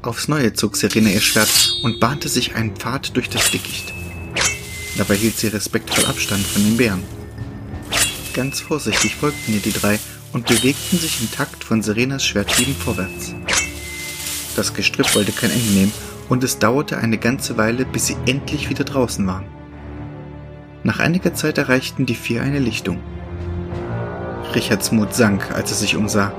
[0.00, 3.99] Aufs Neue zog Serena ihr Schwert und bahnte sich einen Pfad durch das Dickicht.
[4.96, 7.02] Dabei hielt sie respektvoll Abstand von den Bären.
[8.32, 9.98] Ganz vorsichtig folgten ihr die drei
[10.32, 13.34] und bewegten sich im Takt von Serenas Schwerthieben vorwärts.
[14.56, 15.92] Das Gestrüpp wollte kein Ende nehmen
[16.28, 19.46] und es dauerte eine ganze Weile, bis sie endlich wieder draußen waren.
[20.82, 23.00] Nach einiger Zeit erreichten die vier eine Lichtung.
[24.54, 26.32] Richards Mut sank, als er sich umsah.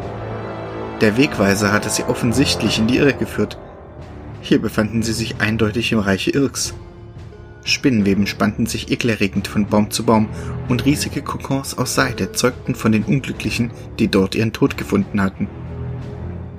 [1.02, 3.58] Der Wegweiser hatte sie offensichtlich in die Irre geführt.
[4.42, 6.74] Hier befanden sie sich eindeutig im Reiche Irks.
[7.64, 10.30] Spinnenweben spannten sich ekelerregend von Baum zu Baum
[10.68, 15.48] und riesige Kokons aus Seide zeugten von den Unglücklichen, die dort ihren Tod gefunden hatten.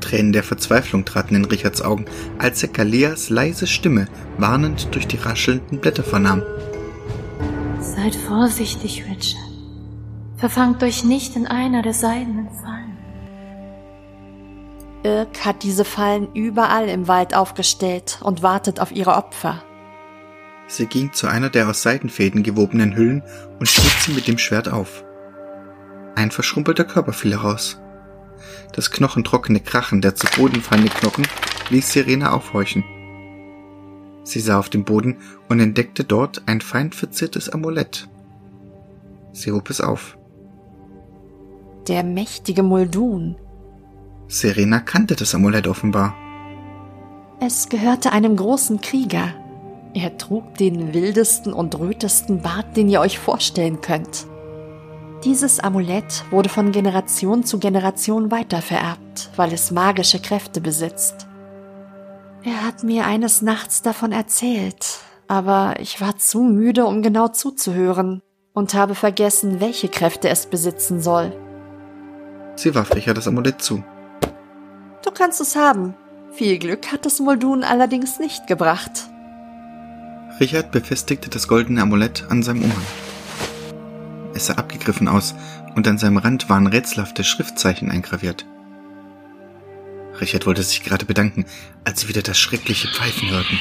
[0.00, 2.04] Tränen der Verzweiflung traten in Richards Augen,
[2.38, 4.06] als er Galeas leise Stimme
[4.38, 6.42] warnend durch die raschelnden Blätter vernahm.
[7.80, 9.42] Seid vorsichtig, Richard.
[10.36, 12.98] Verfangt euch nicht in einer der seidenen Fallen.
[15.04, 19.62] Irk hat diese Fallen überall im Wald aufgestellt und wartet auf ihre Opfer.
[20.72, 23.22] Sie ging zu einer der aus Seidenfäden gewobenen Hüllen
[23.60, 25.04] und schnitt sie mit dem Schwert auf.
[26.14, 27.78] Ein verschrumpelter Körper fiel heraus.
[28.72, 31.26] Das knochentrockene Krachen der zu Boden fallenden Knochen
[31.68, 32.84] ließ Serena aufhorchen.
[34.24, 35.18] Sie sah auf den Boden
[35.50, 38.08] und entdeckte dort ein fein verziertes Amulett.
[39.32, 40.16] Sie hob es auf.
[41.86, 43.36] Der mächtige Muldun.
[44.26, 46.16] Serena kannte das Amulett offenbar.
[47.40, 49.34] Es gehörte einem großen Krieger.
[49.94, 54.26] Er trug den wildesten und rötesten Bart, den ihr euch vorstellen könnt.
[55.24, 61.26] Dieses Amulett wurde von Generation zu Generation weitervererbt, weil es magische Kräfte besitzt.
[62.42, 68.22] Er hat mir eines Nachts davon erzählt, aber ich war zu müde, um genau zuzuhören
[68.52, 71.32] und habe vergessen, welche Kräfte es besitzen soll.
[72.56, 73.84] Sie warf Richard das Amulett zu.
[75.04, 75.94] Du kannst es haben.
[76.32, 79.11] Viel Glück hat es Muldun allerdings nicht gebracht.
[80.40, 82.86] Richard befestigte das goldene Amulett an seinem Umhang.
[84.34, 85.34] Es sah abgegriffen aus
[85.74, 88.46] und an seinem Rand waren rätselhafte Schriftzeichen eingraviert.
[90.20, 91.44] Richard wollte sich gerade bedanken,
[91.84, 93.58] als sie wieder das schreckliche Pfeifen hörten.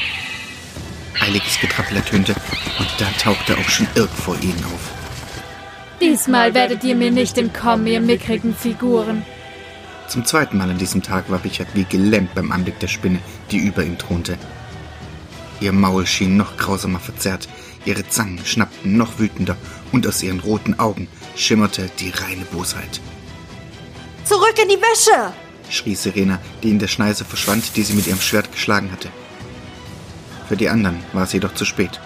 [1.20, 2.34] Eiliges Getrappel ertönte
[2.78, 4.90] und da tauchte auch schon Irk vor ihnen auf.
[6.00, 9.24] Diesmal werdet ihr mir nicht entkommen, ihr mickrigen Figuren.
[10.08, 13.20] Zum zweiten Mal an diesem Tag war Richard wie gelähmt beim Anblick der Spinne,
[13.50, 14.36] die über ihm thronte.
[15.62, 17.48] Ihr Maul schien noch grausamer verzerrt,
[17.84, 19.56] ihre Zangen schnappten noch wütender
[19.92, 21.06] und aus ihren roten Augen
[21.36, 23.00] schimmerte die reine Bosheit.
[24.24, 25.32] Zurück in die Wäsche!
[25.70, 29.08] schrie Serena, die in der Schneise verschwand, die sie mit ihrem Schwert geschlagen hatte.
[30.48, 32.00] Für die anderen war es jedoch zu spät.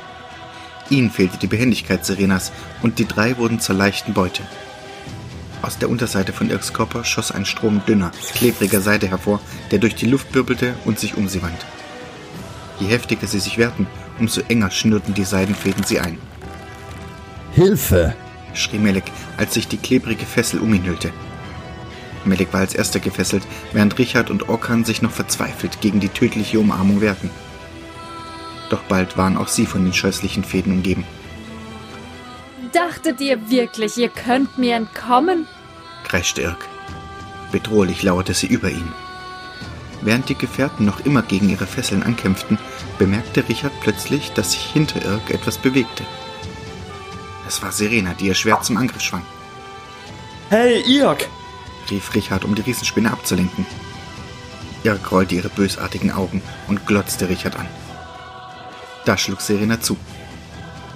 [0.91, 2.53] Ihnen fehlte die Behendigkeit Serenas
[2.83, 4.43] und die drei wurden zur leichten Beute.
[5.63, 9.41] Aus der Unterseite von Irks Körper schoss ein Strom dünner, klebriger Seide hervor,
[9.71, 11.65] der durch die Luft wirbelte und sich um sie wand.
[12.81, 13.87] Je heftiger sie sich wehrten,
[14.19, 16.19] umso enger schnürten die Seidenfäden sie ein.
[17.53, 18.15] Hilfe!
[18.55, 19.05] schrie Melek,
[19.37, 21.13] als sich die klebrige Fessel um ihn hüllte.
[22.25, 26.59] Melek war als erster gefesselt, während Richard und Orkan sich noch verzweifelt gegen die tödliche
[26.59, 27.31] Umarmung wehrten.
[28.69, 31.05] Doch bald waren auch sie von den scheußlichen Fäden umgeben.
[32.73, 35.47] Dachtet ihr wirklich, ihr könnt mir entkommen?
[36.05, 36.67] kreischte Irk.
[37.53, 38.93] Bedrohlich lauerte sie über ihn.
[40.07, 42.61] Während die Gefährten noch immer gegen ihre Fesseln ankämpften,
[42.97, 46.05] bemerkte Richard plötzlich, dass sich hinter Irk etwas bewegte.
[47.49, 49.27] Es war Serena, die ihr Schwert zum Angriff schwang.
[50.49, 51.29] Hey, Irk!
[51.91, 53.67] rief Richard, um die Riesenspinne abzulenken.
[54.85, 57.67] Irk rollte ihre bösartigen Augen und glotzte Richard an.
[59.07, 59.97] Da schlug Serena zu.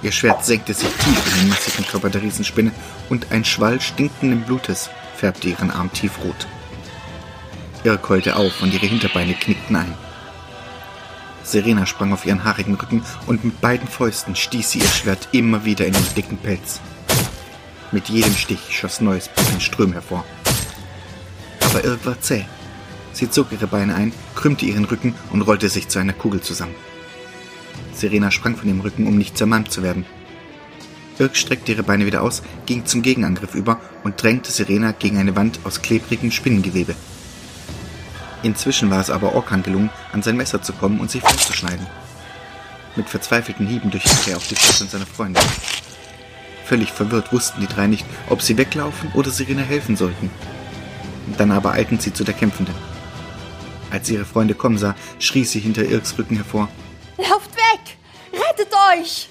[0.04, 2.70] Ihr Schwert senkte sich tief in den massigen Körper der Riesenspinne
[3.08, 6.46] und ein Schwall stinkenden Blutes färbte ihren Arm tiefrot.
[7.84, 9.94] Irk heulte auf und ihre Hinterbeine knickten ein.
[11.42, 15.64] Serena sprang auf ihren haarigen Rücken und mit beiden Fäusten stieß sie ihr Schwert immer
[15.64, 16.80] wieder in den dicken Pelz.
[17.92, 20.24] Mit jedem Stich schoss neues Blut in Ström hervor.
[21.60, 22.44] Aber Irk war zäh.
[23.12, 26.74] Sie zog ihre Beine ein, krümmte ihren Rücken und rollte sich zu einer Kugel zusammen.
[27.94, 30.06] Serena sprang von ihrem Rücken, um nicht zermalmt zu werden.
[31.18, 35.34] Irk streckte ihre Beine wieder aus, ging zum Gegenangriff über und drängte Serena gegen eine
[35.36, 36.94] Wand aus klebrigem Spinnengewebe.
[38.42, 41.86] Inzwischen war es aber Orkan gelungen, an sein Messer zu kommen und sich festzuschneiden.
[42.96, 45.40] Mit verzweifelten Hieben durchhieb er auf die Schultern seiner Freunde.
[46.64, 50.30] Völlig verwirrt wussten die drei nicht, ob sie weglaufen oder Serena helfen sollten.
[51.36, 52.74] Dann aber eilten sie zu der Kämpfenden.
[53.90, 56.68] Als sie ihre Freunde kommen sah, schrie sie hinter Irks Rücken hervor.
[57.18, 57.96] Lauft weg!
[58.32, 59.28] Rettet euch!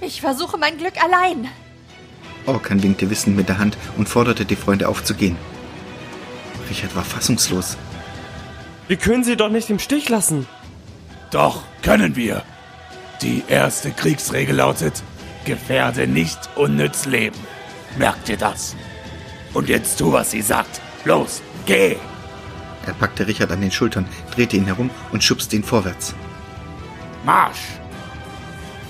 [0.00, 1.48] Ich versuche mein Glück allein.
[2.46, 5.36] Orkan winkte wissend mit der Hand und forderte die Freunde auf zu gehen.
[6.68, 7.76] Richard war fassungslos.
[8.92, 10.46] Wir können sie doch nicht im Stich lassen.
[11.30, 12.42] Doch, können wir.
[13.22, 15.02] Die erste Kriegsregel lautet,
[15.46, 17.38] gefährde nicht unnütz Leben.
[17.96, 18.76] Merkt ihr das?
[19.54, 20.82] Und jetzt tu, was sie sagt.
[21.06, 21.96] Los, geh!
[22.84, 26.14] Er packte Richard an den Schultern, drehte ihn herum und schubste ihn vorwärts.
[27.24, 27.80] Marsch!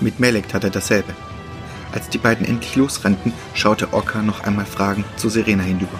[0.01, 1.13] Mit Melek tat er dasselbe.
[1.93, 5.97] Als die beiden endlich losrannten, schaute Orka noch einmal fragend zu Serena hinüber.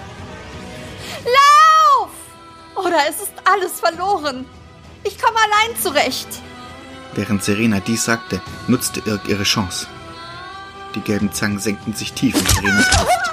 [2.86, 4.45] Oder es ist alles verloren.
[5.03, 6.27] Ich komme allein zurecht.
[7.13, 9.88] Während Serena dies sagte, nutzte Irk ihre Chance.
[10.95, 13.31] Die gelben Zangen senkten sich tief in Serenas Brust.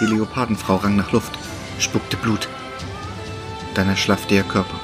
[0.00, 1.32] Die Leopardenfrau rang nach Luft,
[1.78, 2.48] spuckte Blut.
[3.74, 4.78] Dann erschlaffte ihr Körper.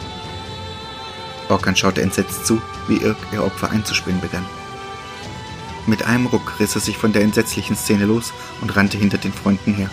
[1.49, 4.47] Orkan schaute entsetzt zu, wie Irk ihr Opfer einzuspinnen begann.
[5.87, 9.33] Mit einem Ruck riss er sich von der entsetzlichen Szene los und rannte hinter den
[9.33, 9.91] Freunden her.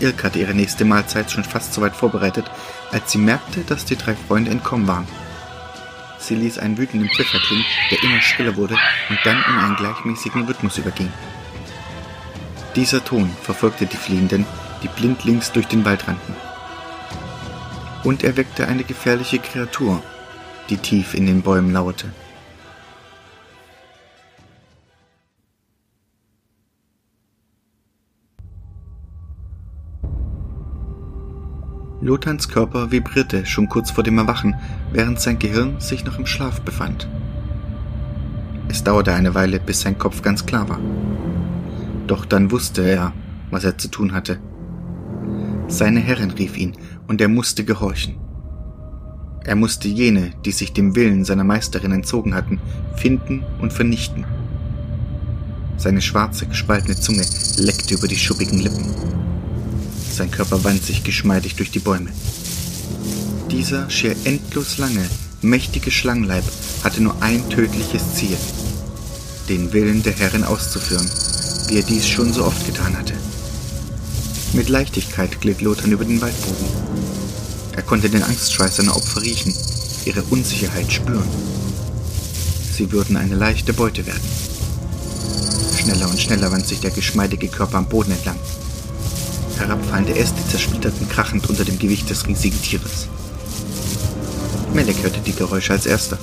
[0.00, 2.50] Irk hatte ihre nächste Mahlzeit schon fast so weit vorbereitet,
[2.90, 5.06] als sie merkte, dass die drei Freunde entkommen waren.
[6.18, 8.76] Sie ließ einen wütenden Pfiffer klingen, der immer schriller wurde
[9.08, 11.12] und dann in einen gleichmäßigen Rhythmus überging.
[12.76, 14.46] Dieser Ton verfolgte die Fliehenden,
[14.82, 16.34] die blindlings durch den Wald rannten.
[18.04, 20.02] Und er weckte eine gefährliche Kreatur,
[20.70, 22.12] die tief in den Bäumen lauerte.
[32.08, 34.54] Lothans Körper vibrierte schon kurz vor dem Erwachen,
[34.92, 37.06] während sein Gehirn sich noch im Schlaf befand.
[38.68, 40.80] Es dauerte eine Weile, bis sein Kopf ganz klar war.
[42.06, 43.12] Doch dann wusste er,
[43.50, 44.38] was er zu tun hatte.
[45.66, 46.78] Seine Herrin rief ihn,
[47.08, 48.14] und er musste gehorchen.
[49.44, 52.58] Er musste jene, die sich dem Willen seiner Meisterin entzogen hatten,
[52.96, 54.24] finden und vernichten.
[55.76, 57.24] Seine schwarze, gespaltene Zunge
[57.58, 59.27] leckte über die schuppigen Lippen.
[60.18, 62.10] Sein Körper wand sich geschmeidig durch die Bäume.
[63.52, 65.08] Dieser schier endlos lange,
[65.42, 66.42] mächtige Schlangenleib
[66.82, 68.36] hatte nur ein tödliches Ziel,
[69.48, 71.08] den Willen der Herrin auszuführen,
[71.68, 73.12] wie er dies schon so oft getan hatte.
[74.54, 76.66] Mit Leichtigkeit glitt Lothar über den Waldboden.
[77.76, 79.54] Er konnte den Angstschweiß seiner Opfer riechen,
[80.04, 81.28] ihre Unsicherheit spüren.
[82.76, 84.28] Sie würden eine leichte Beute werden.
[85.80, 88.36] Schneller und schneller wand sich der geschmeidige Körper am Boden entlang.
[89.58, 93.08] Herabfallende Äste zersplitterten krachend unter dem Gewicht des riesigen Tieres.
[94.72, 96.18] Melek hörte die Geräusche als erster.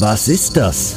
[0.00, 0.96] Was ist das?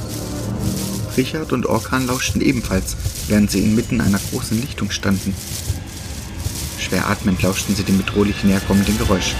[1.15, 2.95] Richard und Orkan lauschten ebenfalls,
[3.27, 5.33] während sie inmitten einer großen Lichtung standen.
[6.77, 9.33] Schwer atmend lauschten sie dem bedrohlich näherkommenden Geräusch.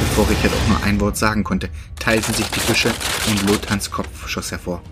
[0.00, 1.68] Bevor Richard auch nur ein Wort sagen konnte,
[1.98, 2.90] teilten sich die Büsche
[3.28, 4.82] und Lothans Kopf schoss hervor.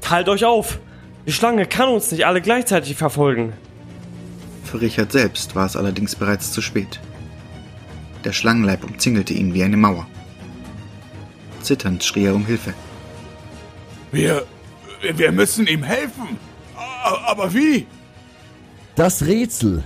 [0.00, 0.78] Teilt euch auf!
[1.26, 3.54] Die Schlange kann uns nicht alle gleichzeitig verfolgen.
[4.64, 7.00] Für Richard selbst war es allerdings bereits zu spät.
[8.24, 10.06] Der Schlangenleib umzingelte ihn wie eine Mauer.
[11.62, 12.74] Zitternd schrie er um Hilfe.
[14.10, 14.44] Wir.
[15.14, 16.38] Wir müssen ihm helfen.
[17.26, 17.86] Aber wie?
[18.94, 19.84] Das Rätsel.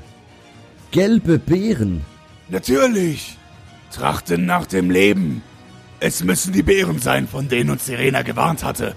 [0.92, 2.04] Gelbe Beeren.
[2.48, 3.36] Natürlich.
[3.90, 5.42] Trachten nach dem Leben.
[5.98, 8.94] Es müssen die Bären sein, von denen uns Serena gewarnt hatte.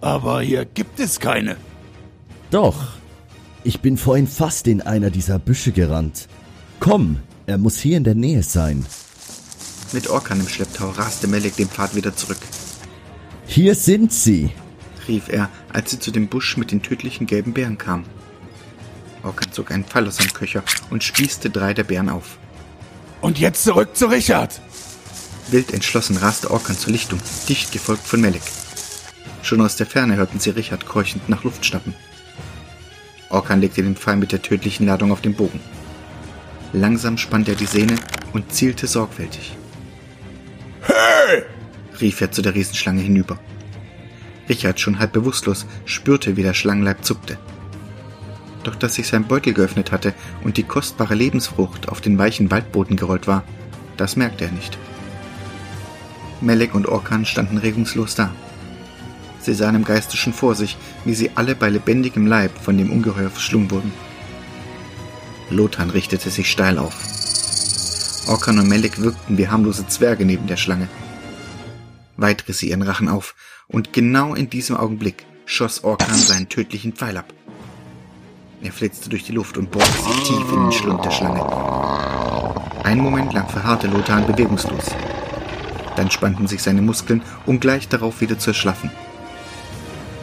[0.00, 1.56] Aber hier gibt es keine.
[2.50, 2.99] Doch.
[3.62, 6.28] Ich bin vorhin fast in einer dieser Büsche gerannt.
[6.80, 8.86] Komm, er muss hier in der Nähe sein.
[9.92, 12.38] Mit Orkan im Schlepptau raste Melek den Pfad wieder zurück,
[13.46, 14.50] Hier sind sie.
[15.08, 18.04] rief er, als sie zu dem Busch mit den tödlichen gelben Bären kam.
[19.22, 22.38] Orkan zog einen Pfeil aus seinem Köcher und spießte drei der Bären auf.
[23.20, 24.60] Und jetzt zurück zu Richard.
[25.50, 28.42] Wild entschlossen raste Orkan zur Lichtung, dicht gefolgt von Melek.
[29.42, 31.94] Schon aus der Ferne hörten sie Richard keuchend nach Luft schnappen.
[33.30, 35.60] Orkan legte den Pfeil mit der tödlichen Ladung auf den Bogen.
[36.72, 37.96] Langsam spannte er die Sehne
[38.32, 39.56] und zielte sorgfältig.
[40.82, 41.44] Hey!
[42.00, 43.38] rief er zu der Riesenschlange hinüber.
[44.48, 47.38] Richard, schon halb bewusstlos, spürte, wie der Schlangenleib zuckte.
[48.64, 50.12] Doch dass sich sein Beutel geöffnet hatte
[50.42, 53.44] und die kostbare Lebensfrucht auf den weichen Waldboden gerollt war,
[53.96, 54.76] das merkte er nicht.
[56.40, 58.34] Melek und Orkan standen regungslos da.
[59.42, 62.92] Sie sahen im Geiste schon vor sich, wie sie alle bei lebendigem Leib von dem
[62.92, 63.92] Ungeheuer verschlungen wurden.
[65.48, 66.94] Lothar richtete sich steil auf.
[68.28, 70.88] Orkan und Melek wirkten wie harmlose Zwerge neben der Schlange.
[72.16, 73.34] Weit riss sie ihren Rachen auf,
[73.66, 77.32] und genau in diesem Augenblick schoss Orkan seinen tödlichen Pfeil ab.
[78.62, 81.42] Er flitzte durch die Luft und bohrte sich tief in den Schlund der Schlange.
[82.84, 84.84] Einen Moment lang verharrte Lothar bewegungslos.
[85.96, 88.90] Dann spannten sich seine Muskeln, um gleich darauf wieder zu erschlaffen.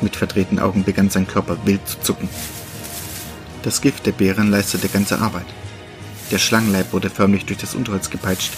[0.02, 2.30] Mit verdrehten Augen begann sein Körper wild zu zucken.
[3.64, 5.48] Das Gift der Bären leistete ganze Arbeit.
[6.32, 8.54] Der Schlangenleib wurde förmlich durch das Unterholz gepeitscht.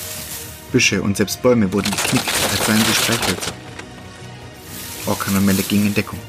[0.72, 3.54] Büsche und selbst Bäume wurden geknickt, als seien sie Streichhölzer.
[5.06, 6.20] Orkan und Melle gingen in Deckung.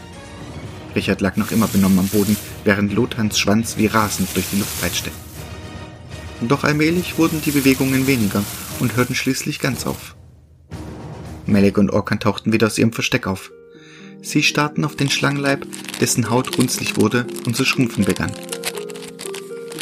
[0.94, 4.80] Richard lag noch immer benommen am Boden, während Lothans Schwanz wie rasend durch die Luft
[4.80, 5.10] peitschte.
[6.40, 8.42] Doch allmählich wurden die Bewegungen weniger
[8.80, 10.16] und hörten schließlich ganz auf.
[11.46, 13.50] Melek und Orkan tauchten wieder aus ihrem Versteck auf.
[14.22, 15.66] Sie starrten auf den Schlangenleib,
[16.00, 18.32] dessen Haut runzlig wurde und zu schrumpfen begann.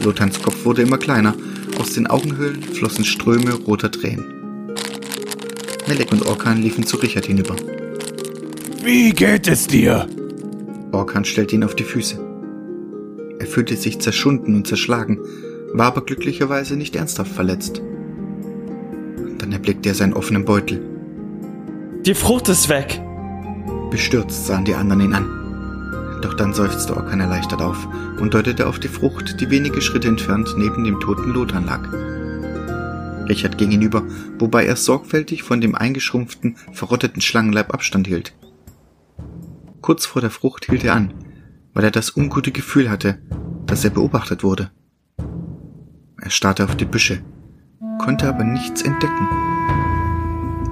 [0.04, 1.34] Lothans Kopf wurde immer kleiner,
[1.78, 4.24] aus den Augenhöhlen flossen Ströme roter Tränen.
[5.88, 7.56] Melek und Orkan liefen zu Richard hinüber.
[8.82, 10.06] Wie geht es dir?
[10.92, 12.18] Orkan stellte ihn auf die Füße.
[13.38, 15.18] Er fühlte sich zerschunden und zerschlagen,
[15.72, 17.82] war aber glücklicherweise nicht ernsthaft verletzt.
[19.38, 20.80] Dann erblickte er seinen offenen Beutel.
[22.06, 23.00] Die Frucht ist weg.
[23.90, 26.18] Bestürzt sahen die anderen ihn an.
[26.22, 27.88] Doch dann seufzte Orkan erleichtert auf
[28.20, 31.88] und deutete auf die Frucht, die wenige Schritte entfernt neben dem toten Lothar lag.
[33.28, 34.02] Richard ging hinüber,
[34.38, 38.32] wobei er sorgfältig von dem eingeschrumpften, verrotteten Schlangenleib Abstand hielt.
[39.80, 41.14] Kurz vor der Frucht hielt er an,
[41.74, 43.18] weil er das ungute Gefühl hatte,
[43.66, 44.70] dass er beobachtet wurde.
[46.20, 47.22] Er starrte auf die Büsche,
[47.98, 49.28] konnte aber nichts entdecken.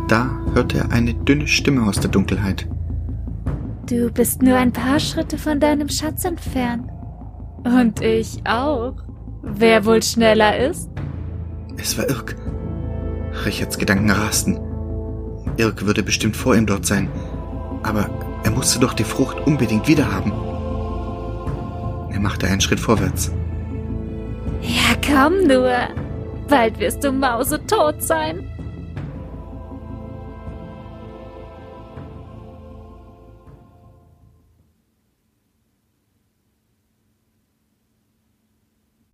[0.08, 2.68] Da hörte er eine dünne Stimme aus der Dunkelheit.
[3.88, 6.90] Du bist nur ein paar Schritte von deinem Schatz entfernt.
[7.62, 8.94] Und ich auch.
[9.42, 10.90] Wer wohl schneller ist?
[11.76, 12.34] Es war Irk.
[13.44, 14.58] Richards Gedanken rasten.
[15.56, 17.08] Irk würde bestimmt vor ihm dort sein,
[17.84, 18.10] aber
[18.42, 20.32] er musste doch die Frucht unbedingt wiederhaben.
[22.10, 23.30] Er machte einen Schritt vorwärts.
[24.62, 25.70] Ja, komm nur.
[26.48, 28.45] Bald wirst du mausetot sein.